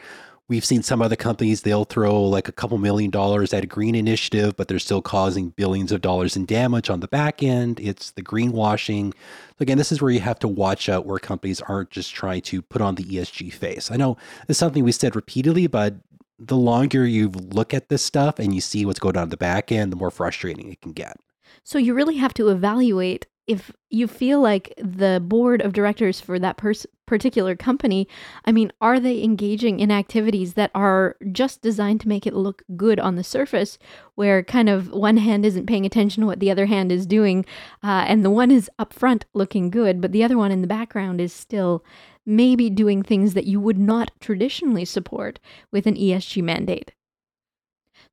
We've 0.46 0.64
seen 0.64 0.82
some 0.82 1.00
other 1.00 1.16
companies, 1.16 1.62
they'll 1.62 1.86
throw 1.86 2.22
like 2.22 2.48
a 2.48 2.52
couple 2.52 2.76
million 2.76 3.10
dollars 3.10 3.54
at 3.54 3.64
a 3.64 3.66
green 3.66 3.94
initiative, 3.94 4.56
but 4.56 4.68
they're 4.68 4.78
still 4.78 5.00
causing 5.00 5.50
billions 5.50 5.90
of 5.90 6.02
dollars 6.02 6.36
in 6.36 6.44
damage 6.44 6.90
on 6.90 7.00
the 7.00 7.08
back 7.08 7.42
end. 7.42 7.80
It's 7.80 8.10
the 8.10 8.22
greenwashing. 8.22 9.14
Again, 9.58 9.78
this 9.78 9.90
is 9.90 10.02
where 10.02 10.10
you 10.10 10.20
have 10.20 10.38
to 10.40 10.48
watch 10.48 10.90
out 10.90 11.06
where 11.06 11.18
companies 11.18 11.62
aren't 11.62 11.88
just 11.88 12.14
trying 12.14 12.42
to 12.42 12.60
put 12.60 12.82
on 12.82 12.96
the 12.96 13.04
ESG 13.04 13.54
face. 13.54 13.90
I 13.90 13.96
know 13.96 14.18
it's 14.46 14.58
something 14.58 14.84
we 14.84 14.92
said 14.92 15.16
repeatedly, 15.16 15.66
but 15.66 15.94
the 16.38 16.56
longer 16.56 17.06
you 17.06 17.30
look 17.30 17.72
at 17.72 17.88
this 17.88 18.02
stuff 18.02 18.38
and 18.38 18.54
you 18.54 18.60
see 18.60 18.84
what's 18.84 18.98
going 18.98 19.16
on 19.16 19.24
in 19.24 19.28
the 19.30 19.38
back 19.38 19.72
end, 19.72 19.92
the 19.92 19.96
more 19.96 20.10
frustrating 20.10 20.70
it 20.70 20.82
can 20.82 20.92
get. 20.92 21.16
So 21.62 21.78
you 21.78 21.94
really 21.94 22.16
have 22.16 22.34
to 22.34 22.50
evaluate 22.50 23.26
if 23.46 23.70
you 23.90 24.08
feel 24.08 24.40
like 24.40 24.72
the 24.78 25.22
board 25.22 25.60
of 25.60 25.72
directors 25.72 26.20
for 26.20 26.38
that 26.38 26.56
pers- 26.56 26.86
particular 27.06 27.54
company, 27.54 28.08
I 28.44 28.52
mean, 28.52 28.72
are 28.80 28.98
they 28.98 29.22
engaging 29.22 29.80
in 29.80 29.90
activities 29.90 30.54
that 30.54 30.70
are 30.74 31.16
just 31.30 31.60
designed 31.60 32.00
to 32.00 32.08
make 32.08 32.26
it 32.26 32.34
look 32.34 32.62
good 32.76 32.98
on 32.98 33.16
the 33.16 33.24
surface, 33.24 33.78
where 34.14 34.42
kind 34.42 34.68
of 34.70 34.90
one 34.90 35.18
hand 35.18 35.44
isn't 35.44 35.66
paying 35.66 35.84
attention 35.84 36.22
to 36.22 36.26
what 36.26 36.40
the 36.40 36.50
other 36.50 36.66
hand 36.66 36.90
is 36.90 37.06
doing, 37.06 37.44
uh, 37.82 38.04
and 38.08 38.24
the 38.24 38.30
one 38.30 38.50
is 38.50 38.70
up 38.78 38.94
front 38.94 39.26
looking 39.34 39.70
good, 39.70 40.00
but 40.00 40.12
the 40.12 40.24
other 40.24 40.38
one 40.38 40.50
in 40.50 40.62
the 40.62 40.66
background 40.66 41.20
is 41.20 41.32
still 41.32 41.84
maybe 42.24 42.70
doing 42.70 43.02
things 43.02 43.34
that 43.34 43.46
you 43.46 43.60
would 43.60 43.78
not 43.78 44.10
traditionally 44.20 44.86
support 44.86 45.38
with 45.70 45.86
an 45.86 45.94
ESG 45.94 46.42
mandate? 46.42 46.93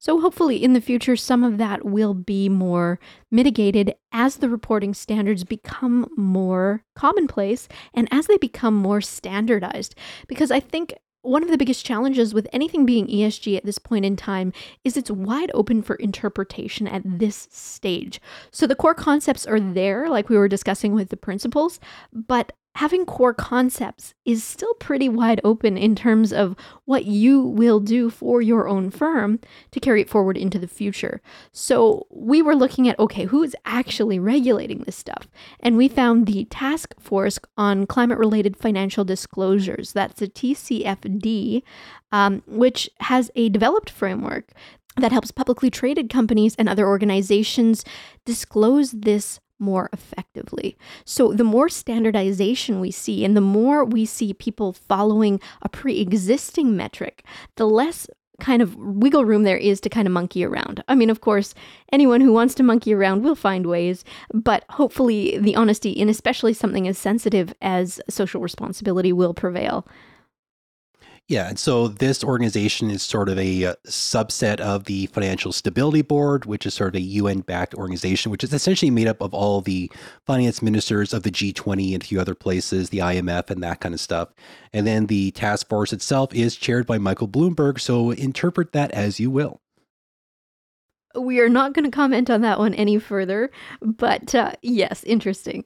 So, 0.02 0.20
hopefully, 0.20 0.64
in 0.64 0.74
the 0.74 0.82
future, 0.82 1.16
some 1.16 1.44
of 1.44 1.60
that 1.60 1.86
will 1.86 2.16
be 2.16 2.50
more 2.50 3.00
mitigated 3.30 3.94
as 4.12 4.38
the 4.38 4.50
reporting 4.50 4.96
standards 4.96 5.44
become 5.44 6.10
more 6.18 6.84
commonplace 6.96 7.68
and 7.94 8.08
as 8.12 8.26
they 8.26 8.38
become 8.38 8.74
more 8.74 9.02
standardized. 9.02 9.94
Because 10.28 10.50
I 10.50 10.60
think 10.60 10.96
one 11.22 11.44
of 11.44 11.52
the 11.52 11.58
biggest 11.58 11.86
challenges 11.86 12.34
with 12.34 12.48
anything 12.52 12.84
being 12.84 13.06
ESG 13.06 13.56
at 13.56 13.64
this 13.64 13.78
point 13.78 14.04
in 14.06 14.16
time 14.16 14.54
is 14.84 14.98
it's 14.98 15.12
wide 15.12 15.52
open 15.54 15.84
for 15.84 15.98
interpretation 15.98 16.88
at 16.88 17.04
this 17.06 17.48
stage. 17.52 18.20
So 18.50 18.66
the 18.66 18.76
core 18.76 18.96
concepts 18.96 19.46
are 19.46 19.60
there, 19.60 20.10
like 20.10 20.30
we 20.30 20.38
were 20.38 20.48
discussing 20.48 20.96
with 20.96 21.10
the 21.10 21.18
principles, 21.18 21.80
but 22.12 22.54
having 22.76 23.06
core 23.06 23.34
concepts 23.34 24.14
is 24.26 24.44
still 24.44 24.74
pretty 24.76 25.10
wide 25.10 25.42
open 25.44 25.78
in 25.78 25.96
terms 25.96 26.32
of 26.32 26.56
what 26.86 27.06
you 27.06 27.42
will 27.42 27.80
do 27.80 28.10
for 28.10 28.42
your 28.42 28.68
own 28.68 28.90
firm 28.90 29.40
to 29.72 29.80
carry 29.80 30.02
it 30.02 30.10
forward 30.10 30.38
into 30.38 30.58
the 30.58 30.68
future. 30.68 31.22
So 31.52 32.08
we 32.10 32.42
were 32.42 32.56
looking 32.56 32.88
at 32.88 32.98
okay, 33.00 33.26
who's 33.26 33.56
actually 33.66 34.20
regulating 34.20 34.80
this 34.80 34.96
stuff? 34.96 35.28
And 35.60 35.78
we 35.78 35.88
found 35.88 36.26
the 36.26 36.46
Task 36.46 36.94
Force 37.00 37.40
on 37.58 37.86
Climate 37.86 38.18
Related 38.18 38.56
Financial 38.56 39.04
Disclosures, 39.04 39.94
that's 39.94 40.20
the 40.20 40.28
TCFD, 40.28 41.64
um, 42.12 42.42
which 42.48 42.90
has 43.02 43.32
a 43.36 43.50
developed 43.50 43.90
framework 43.90 44.52
that 44.98 45.12
helps 45.12 45.32
publicly 45.32 45.70
traded 45.70 46.10
companies 46.10 46.56
and 46.56 46.68
other 46.68 46.88
organizations 46.88 47.86
disclose 48.26 48.92
this 48.92 49.40
more 49.62 49.89
effectively. 49.93 50.78
So, 51.06 51.34
the 51.34 51.43
more 51.43 51.69
standardization 51.69 52.80
we 52.80 52.91
see 52.91 53.24
and 53.24 53.38
the 53.38 53.41
more 53.41 53.86
we 53.86 54.06
see 54.06 54.34
people 54.34 54.74
following 54.74 55.39
a 55.62 55.69
pre 55.69 56.00
existing 56.00 56.76
metric, 56.76 57.24
the 57.56 57.67
less 57.67 58.08
kind 58.41 58.62
of 58.62 58.76
wiggle 58.76 59.24
room 59.24 59.43
there 59.43 59.58
is 59.58 59.80
to 59.80 59.89
kind 59.89 60.08
of 60.08 60.12
monkey 60.12 60.43
around. 60.43 60.84
I 60.88 60.95
mean, 60.95 61.10
of 61.10 61.21
course, 61.21 61.54
anyone 61.93 62.21
who 62.21 62.34
wants 62.34 62.56
to 62.56 62.63
monkey 62.63 62.93
around 62.93 63.24
will 63.24 63.36
find 63.36 63.67
ways, 63.67 64.04
but 64.34 64.65
hopefully 64.71 65.38
the 65.38 65.56
honesty 65.56 65.91
in 65.91 66.10
especially 66.10 66.54
something 66.54 66.88
as 66.88 66.97
sensitive 66.97 67.54
as 67.62 68.02
social 68.10 68.41
responsibility 68.41 69.13
will 69.13 69.34
prevail. 69.34 69.88
Yeah, 71.32 71.48
and 71.48 71.58
so 71.58 71.88
this 71.88 72.26
organization 72.26 72.91
is 72.91 73.02
sort 73.02 73.30
of 73.30 73.39
a 73.39 73.63
uh, 73.63 73.76
subset 73.88 74.60
of 74.60 74.84
the 74.84 75.06
Financial 75.06 75.54
Stability 75.54 76.02
Board, 76.02 76.44
which 76.44 76.65
is 76.65 76.74
sort 76.74 76.89
of 76.89 76.96
a 76.96 77.06
UN-backed 77.06 77.74
organization, 77.74 78.34
which 78.34 78.44
is 78.44 78.52
essentially 78.52 78.91
made 78.91 79.08
up 79.08 79.22
of 79.22 79.34
all 79.34 79.62
the 79.62 79.89
finance 80.28 80.62
ministers 80.62 81.13
of 81.13 81.24
the 81.24 81.32
G20 81.32 81.94
and 81.94 82.04
a 82.04 82.06
few 82.06 82.20
other 82.20 82.36
places, 82.36 82.89
the 82.89 82.98
IMF 82.98 83.50
and 83.50 83.63
that 83.63 83.80
kind 83.80 83.94
of 83.94 84.02
stuff. 84.02 84.34
And 84.74 84.86
then 84.86 85.06
the 85.06 85.32
task 85.32 85.70
force 85.70 85.94
itself 85.94 86.36
is 86.36 86.58
chaired 86.58 86.86
by 86.86 86.98
Michael 86.98 87.30
Bloomberg, 87.30 87.80
so 87.80 88.12
interpret 88.12 88.74
that 88.74 88.91
as 88.91 89.17
you 89.17 89.32
will. 89.32 89.62
We 91.15 91.39
are 91.39 91.48
not 91.48 91.72
going 91.72 91.86
to 91.86 91.96
comment 91.96 92.30
on 92.30 92.41
that 92.41 92.60
one 92.60 92.74
any 92.74 93.00
further, 93.00 93.52
but 93.82 94.36
uh, 94.36 94.52
yes, 94.62 95.06
interesting. 95.06 95.63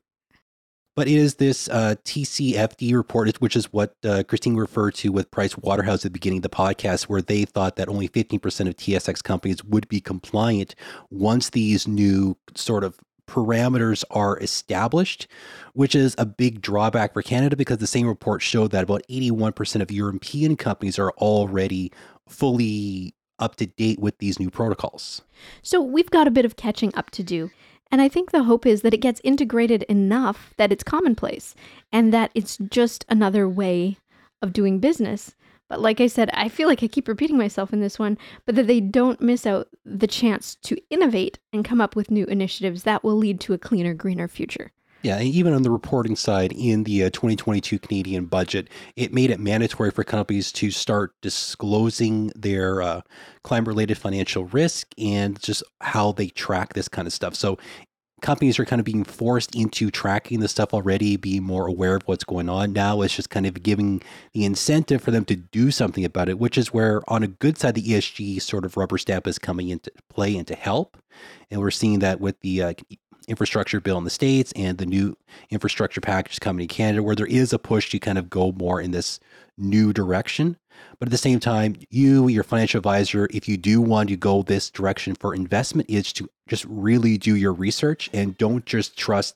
But 0.95 1.07
it 1.07 1.15
is 1.15 1.35
this 1.35 1.67
uh, 1.67 1.95
TCFD 2.05 2.95
report, 2.95 3.35
which 3.41 3.55
is 3.55 3.71
what 3.73 3.95
uh, 4.05 4.23
Christine 4.27 4.55
referred 4.55 4.95
to 4.95 5.11
with 5.11 5.29
Price 5.29 5.57
Waterhouse 5.57 5.99
at 5.99 6.03
the 6.03 6.09
beginning 6.11 6.37
of 6.37 6.43
the 6.43 6.49
podcast, 6.49 7.03
where 7.03 7.21
they 7.21 7.43
thought 7.43 7.75
that 7.75 7.89
only 7.89 8.07
15% 8.07 8.67
of 8.67 8.77
TSX 8.77 9.21
companies 9.21 9.63
would 9.63 9.89
be 9.89 9.99
compliant 9.99 10.73
once 11.09 11.49
these 11.49 11.85
new 11.85 12.37
sort 12.55 12.85
of 12.85 12.97
parameters 13.27 14.03
are 14.11 14.37
established, 14.39 15.27
which 15.73 15.95
is 15.95 16.15
a 16.17 16.25
big 16.25 16.61
drawback 16.61 17.13
for 17.13 17.21
Canada 17.21 17.55
because 17.55 17.79
the 17.79 17.87
same 17.87 18.07
report 18.07 18.41
showed 18.41 18.71
that 18.71 18.83
about 18.83 19.01
81% 19.09 19.81
of 19.81 19.91
European 19.91 20.55
companies 20.55 20.97
are 20.97 21.11
already 21.17 21.91
fully 22.29 23.13
up 23.39 23.55
to 23.57 23.65
date 23.65 23.99
with 23.99 24.17
these 24.19 24.39
new 24.39 24.49
protocols. 24.49 25.21
So 25.61 25.81
we've 25.81 26.09
got 26.09 26.27
a 26.27 26.31
bit 26.31 26.45
of 26.45 26.55
catching 26.55 26.95
up 26.95 27.09
to 27.11 27.23
do. 27.23 27.51
And 27.95 28.01
I 28.01 28.09
think 28.09 28.31
the 28.31 28.43
hope 28.43 28.65
is 28.65 28.81
that 28.81 28.93
it 28.93 28.97
gets 28.97 29.21
integrated 29.23 29.83
enough 29.83 30.53
that 30.57 30.69
it's 30.69 30.83
commonplace 30.83 31.55
and 31.93 32.13
that 32.13 32.29
it's 32.35 32.57
just 32.57 33.05
another 33.07 33.47
way 33.47 33.99
of 34.41 34.51
doing 34.51 34.79
business. 34.79 35.33
But 35.69 35.79
like 35.79 36.01
I 36.01 36.07
said, 36.07 36.29
I 36.33 36.49
feel 36.49 36.67
like 36.67 36.83
I 36.83 36.87
keep 36.87 37.07
repeating 37.07 37.37
myself 37.37 37.71
in 37.71 37.79
this 37.79 37.97
one, 37.97 38.17
but 38.45 38.55
that 38.55 38.67
they 38.67 38.81
don't 38.81 39.21
miss 39.21 39.47
out 39.47 39.69
the 39.85 40.07
chance 40.07 40.55
to 40.63 40.77
innovate 40.89 41.39
and 41.53 41.63
come 41.63 41.79
up 41.79 41.95
with 41.95 42.11
new 42.11 42.25
initiatives 42.25 42.83
that 42.83 43.01
will 43.01 43.15
lead 43.15 43.39
to 43.39 43.53
a 43.53 43.57
cleaner, 43.57 43.93
greener 43.93 44.27
future. 44.27 44.73
Yeah, 45.05 45.21
even 45.21 45.53
on 45.53 45.61
the 45.61 45.69
reporting 45.69 46.15
side, 46.15 46.51
in 46.51 46.83
the 46.83 47.03
uh, 47.03 47.09
2022 47.11 47.77
Canadian 47.77 48.25
budget, 48.25 48.69
it 48.95 49.13
made 49.13 49.29
it 49.29 49.39
mandatory 49.39 49.91
for 49.91 50.03
companies 50.03 50.51
to 50.53 50.71
start 50.71 51.13
disclosing 51.21 52.31
their 52.35 52.81
uh, 52.81 53.01
climate 53.43 53.67
related 53.67 53.99
financial 53.99 54.45
risk 54.45 54.87
and 54.97 55.39
just 55.39 55.61
how 55.79 56.11
they 56.11 56.29
track 56.29 56.73
this 56.73 56.87
kind 56.87 57.05
of 57.05 57.13
stuff. 57.13 57.35
So 57.35 57.59
companies 58.23 58.57
are 58.57 58.65
kind 58.65 58.79
of 58.79 58.85
being 58.85 59.03
forced 59.03 59.55
into 59.55 59.91
tracking 59.91 60.39
the 60.39 60.47
stuff 60.47 60.73
already, 60.73 61.17
being 61.17 61.43
more 61.43 61.67
aware 61.67 61.95
of 61.95 62.01
what's 62.07 62.23
going 62.23 62.49
on. 62.49 62.73
Now 62.73 63.01
it's 63.01 63.15
just 63.15 63.29
kind 63.29 63.45
of 63.45 63.61
giving 63.61 64.01
the 64.33 64.43
incentive 64.43 65.03
for 65.03 65.11
them 65.11 65.25
to 65.25 65.35
do 65.35 65.69
something 65.69 66.03
about 66.03 66.29
it, 66.29 66.39
which 66.39 66.57
is 66.57 66.73
where, 66.73 67.03
on 67.07 67.21
a 67.21 67.27
good 67.27 67.59
side, 67.59 67.75
the 67.75 67.83
ESG 67.83 68.41
sort 68.41 68.65
of 68.65 68.75
rubber 68.75 68.97
stamp 68.97 69.27
is 69.27 69.37
coming 69.37 69.69
into 69.69 69.91
play 70.09 70.35
and 70.35 70.47
to 70.47 70.55
help. 70.55 70.97
And 71.51 71.61
we're 71.61 71.69
seeing 71.69 71.99
that 71.99 72.19
with 72.19 72.39
the 72.39 72.63
uh, 72.63 72.73
infrastructure 73.25 73.79
bill 73.79 73.97
in 73.97 74.03
the 74.03 74.09
States 74.09 74.51
and 74.55 74.77
the 74.77 74.85
new 74.85 75.17
infrastructure 75.49 76.01
package 76.01 76.39
coming 76.39 76.63
in 76.63 76.67
Canada, 76.67 77.03
where 77.03 77.15
there 77.15 77.25
is 77.25 77.53
a 77.53 77.59
push 77.59 77.89
to 77.91 77.99
kind 77.99 78.17
of 78.17 78.29
go 78.29 78.51
more 78.53 78.81
in 78.81 78.91
this 78.91 79.19
new 79.57 79.93
direction. 79.93 80.57
But 80.99 81.07
at 81.07 81.11
the 81.11 81.17
same 81.17 81.39
time, 81.39 81.75
you, 81.89 82.27
your 82.27 82.43
financial 82.43 82.77
advisor, 82.77 83.27
if 83.31 83.47
you 83.47 83.57
do 83.57 83.81
want 83.81 84.09
to 84.09 84.17
go 84.17 84.41
this 84.41 84.69
direction 84.69 85.15
for 85.15 85.33
investment, 85.33 85.89
is 85.89 86.11
to 86.13 86.29
just 86.47 86.65
really 86.65 87.17
do 87.17 87.35
your 87.35 87.53
research 87.53 88.09
and 88.13 88.37
don't 88.37 88.65
just 88.65 88.97
trust 88.97 89.35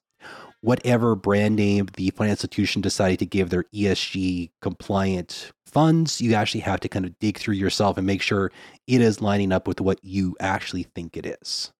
whatever 0.62 1.15
brand 1.15 1.56
name 1.56 1.88
the 1.95 2.10
financial 2.12 2.34
institution 2.34 2.82
decided 2.82 3.19
to 3.19 3.25
give 3.25 3.49
their 3.49 3.63
ESG 3.73 4.49
compliant 4.62 5.52
funds. 5.65 6.19
You 6.19 6.34
actually 6.34 6.62
have 6.62 6.80
to 6.82 6.89
kind 6.89 7.06
of 7.06 7.17
dig 7.19 7.38
through 7.38 7.56
yourself 7.56 7.97
and 7.97 8.06
make 8.06 8.21
sure 8.21 8.52
it 8.88 9.02
is 9.02 9.21
lining 9.21 9.52
up 9.52 9.67
with 9.67 9.80
what 9.80 10.04
you 10.04 10.36
actually 10.39 10.84
think 10.84 11.15
it 11.15 11.25
is. 11.25 11.71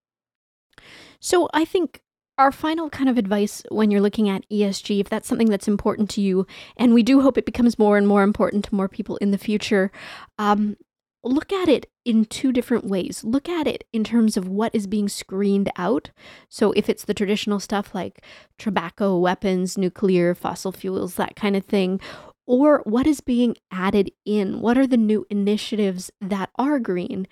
So 1.19 1.49
I 1.54 1.65
think 1.65 2.02
our 2.38 2.52
final 2.52 2.89
kind 2.89 3.10
of 3.10 3.17
advice 3.17 3.63
when 3.69 3.91
you're 3.91 4.02
looking 4.02 4.30
at 4.30 4.47
ESG, 4.49 5.02
if 5.02 5.10
that's 5.10 5.28
something 5.28 5.49
that's 5.49 5.67
important 5.67 6.10
to 6.12 6.21
you, 6.21 6.47
and 6.78 6.93
we 6.93 7.04
do 7.04 7.21
hope 7.21 7.38
it 7.38 7.45
becomes 7.45 7.78
more 7.78 7.97
and 7.97 8.08
more 8.08 8.23
important 8.23 8.65
to 8.65 8.75
more 8.75 8.88
people 8.88 9.17
in 9.17 9.32
the 9.32 9.38
future, 9.38 9.91
um, 10.38 10.78
look 11.21 11.52
at 11.52 11.67
it 11.67 11.88
in 12.06 12.23
two 12.23 12.54
different 12.54 12.86
ways. 12.86 13.25
Look 13.25 13.49
at 13.49 13.67
it 13.67 13.84
in 13.91 14.06
terms 14.06 14.38
of 14.38 14.47
what 14.47 14.73
is 14.73 14.88
being 14.88 15.10
screened 15.10 15.69
out. 15.75 16.12
So, 16.47 16.71
if 16.71 16.89
it's 16.89 17.04
the 17.04 17.13
traditional 17.13 17.60
stuff 17.60 17.93
like 17.93 18.23
tobacco, 18.58 19.17
weapons, 19.17 19.78
nuclear, 19.78 20.34
fossil 20.34 20.71
fuels, 20.71 21.15
that 21.15 21.36
kind 21.36 21.58
of 21.58 21.65
thing, 21.65 21.99
or 22.47 22.82
what 22.86 23.06
is 23.06 23.21
being 23.21 23.56
added 23.69 24.12
in? 24.25 24.60
What 24.60 24.78
are 24.78 24.88
the 24.88 24.97
new 24.97 25.28
initiatives 25.30 26.10
that 26.19 26.49
are 26.56 26.80
green 26.80 27.28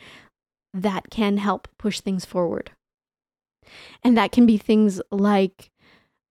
that 0.74 1.10
can 1.10 1.38
help 1.38 1.68
push 1.80 2.02
things 2.02 2.24
forward? 2.24 2.72
And 4.04 4.18
that 4.18 4.32
can 4.32 4.46
be 4.46 4.58
things 4.58 5.02
like 5.12 5.72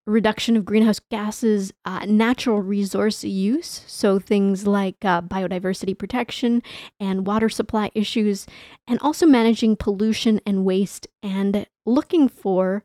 reduction 0.07 0.57
of 0.57 0.65
greenhouse 0.65 1.01
gases, 1.11 1.73
uh, 1.85 2.07
natural 2.07 2.63
resource 2.63 3.25
use, 3.25 3.83
so 3.87 4.19
things 4.19 4.67
like 4.67 5.05
uh, 5.05 5.21
biodiversity 5.21 5.99
protection 5.99 6.63
and 7.01 7.27
water 7.27 7.49
supply 7.49 7.91
issues, 7.95 8.47
and 8.87 9.01
also 9.01 9.27
managing 9.27 9.75
pollution 9.75 10.41
and 10.47 10.65
waste 10.65 11.09
and 11.23 11.67
looking 11.85 12.29
for 12.29 12.85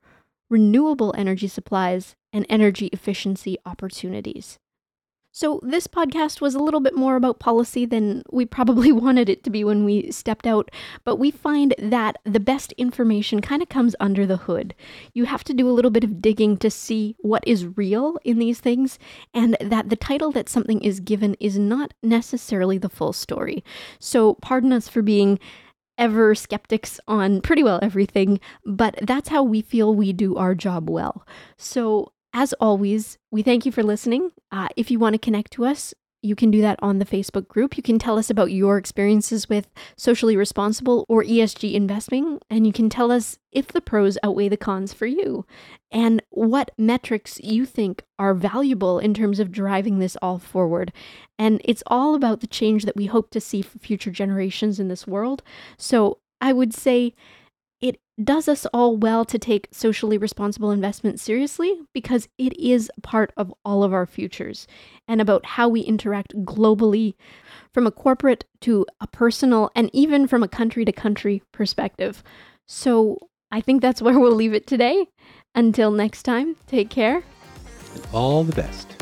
renewable 0.50 1.14
energy 1.16 1.48
supplies 1.48 2.16
and 2.34 2.46
energy 2.50 2.88
efficiency 2.88 3.58
opportunities. 3.66 4.58
So, 5.34 5.62
this 5.64 5.88
podcast 5.88 6.42
was 6.42 6.56
a 6.56 6.60
little 6.60 6.82
bit 6.82 6.94
more 6.94 7.16
about 7.16 7.40
policy 7.40 7.86
than 7.86 8.22
we 8.32 8.46
probably 8.46 8.92
wanted 8.92 9.30
it 9.30 9.46
to 9.46 9.50
be 9.50 9.64
when 9.64 9.86
we 9.86 10.12
stepped 10.12 10.46
out, 10.46 10.70
but 11.06 11.16
we 11.16 11.32
find 11.32 11.74
that 11.80 12.18
the 12.26 12.40
best 12.40 12.74
information 12.74 13.40
kind 13.40 13.62
of 13.62 13.70
comes 13.70 13.96
under 14.02 14.26
the 14.26 14.38
hood. 14.38 14.76
You 15.14 15.26
have 15.26 15.46
to 15.46 15.54
do 15.54 15.70
a 15.70 15.72
little 15.72 15.92
bit 15.92 16.04
of 16.04 16.22
digging 16.22 16.58
to 16.58 16.70
see 16.70 17.16
what 17.20 17.44
is 17.48 17.78
real 17.78 18.18
in 18.26 18.40
these 18.40 18.60
things, 18.60 19.00
and 19.34 19.56
that 19.62 19.90
the 19.90 19.96
title 19.96 20.34
that 20.34 20.50
something 20.50 20.82
is 20.82 21.00
given 21.00 21.36
is 21.40 21.58
not 21.58 21.94
necessarily 22.04 22.78
the 22.78 22.90
full 22.90 23.14
story. 23.14 23.64
So, 24.00 24.34
pardon 24.42 24.74
us 24.74 24.90
for 24.90 25.02
being 25.02 25.40
ever 25.98 26.36
skeptics 26.36 27.00
on 27.08 27.40
pretty 27.40 27.64
well 27.64 27.80
everything, 27.82 28.40
but 28.66 28.96
that's 29.02 29.30
how 29.30 29.44
we 29.44 29.62
feel 29.62 29.96
we 29.96 30.12
do 30.12 30.36
our 30.36 30.56
job 30.56 30.90
well. 30.90 31.26
So, 31.56 32.12
as 32.34 32.54
always, 32.54 33.18
we 33.30 33.42
thank 33.42 33.66
you 33.66 33.72
for 33.72 33.84
listening. 33.84 34.32
Uh, 34.52 34.70
if 34.76 34.90
you 34.90 35.00
want 35.00 35.14
to 35.14 35.20
connect 35.20 35.52
to 35.54 35.66
us, 35.66 35.94
you 36.24 36.36
can 36.36 36.52
do 36.52 36.62
that 36.62 36.80
on 36.82 37.00
the 37.00 37.06
Facebook 37.06 37.48
group. 37.48 37.76
You 37.76 37.84
can 37.84 37.98
tell 37.98 38.18
us 38.18 38.30
about 38.30 38.52
your 38.52 38.78
experiences 38.78 39.50
with 39.50 39.68
socially 39.98 40.38
responsible 40.38 41.06
or 41.10 41.24
ESG 41.24 41.74
investing, 41.74 42.40
and 42.50 42.68
you 42.68 42.74
can 42.74 42.90
tell 42.90 43.12
us 43.12 43.40
if 43.52 43.70
the 43.70 43.82
pros 43.82 44.18
outweigh 44.22 44.48
the 44.48 44.58
cons 44.58 44.94
for 44.94 45.08
you 45.08 45.46
and 45.92 46.22
what 46.30 46.72
metrics 46.78 47.40
you 47.42 47.66
think 47.66 48.04
are 48.20 48.36
valuable 48.36 49.00
in 49.00 49.16
terms 49.16 49.40
of 49.40 49.52
driving 49.52 49.98
this 49.98 50.16
all 50.22 50.38
forward. 50.38 50.94
And 51.40 51.60
it's 51.66 51.84
all 51.88 52.14
about 52.14 52.42
the 52.42 52.48
change 52.48 52.86
that 52.86 52.96
we 52.96 53.08
hope 53.08 53.32
to 53.32 53.42
see 53.42 53.64
for 53.64 53.80
future 53.80 54.12
generations 54.12 54.80
in 54.80 54.90
this 54.90 55.08
world. 55.08 55.42
So 55.78 56.20
I 56.40 56.54
would 56.54 56.74
say, 56.74 57.16
it 57.82 58.00
does 58.24 58.48
us 58.48 58.68
all 58.68 58.96
well 58.96 59.26
to 59.26 59.40
take 59.40 59.68
socially 59.72 60.18
responsible 60.18 60.72
investment 60.72 61.20
seriously 61.20 61.80
because 61.94 62.28
it 62.38 62.58
is 62.60 62.92
part 63.02 63.34
of 63.36 63.54
all 63.66 63.84
of 63.84 63.94
our 63.94 64.06
futures 64.06 64.68
and 65.08 65.20
about 65.20 65.46
how 65.46 65.68
we 65.68 65.82
interact 65.82 66.36
globally 66.46 67.16
from 67.74 67.88
a 67.88 67.92
corporate 67.92 68.46
to 68.62 68.86
a 69.00 69.08
personal 69.08 69.72
and 69.76 69.90
even 69.94 70.28
from 70.28 70.44
a 70.44 70.48
country 70.48 70.86
to 70.86 70.92
country 70.92 71.42
perspective. 71.52 72.24
So 72.68 73.18
I 73.52 73.62
think 73.62 73.82
that's 73.82 74.02
where 74.02 74.20
we'll 74.20 74.36
leave 74.36 74.54
it 74.54 74.68
today. 74.68 75.08
Until 75.56 75.92
next 75.92 76.24
time, 76.24 76.56
take 76.68 76.90
care. 76.90 77.24
All 78.14 78.44
the 78.44 78.56
best. 78.56 79.01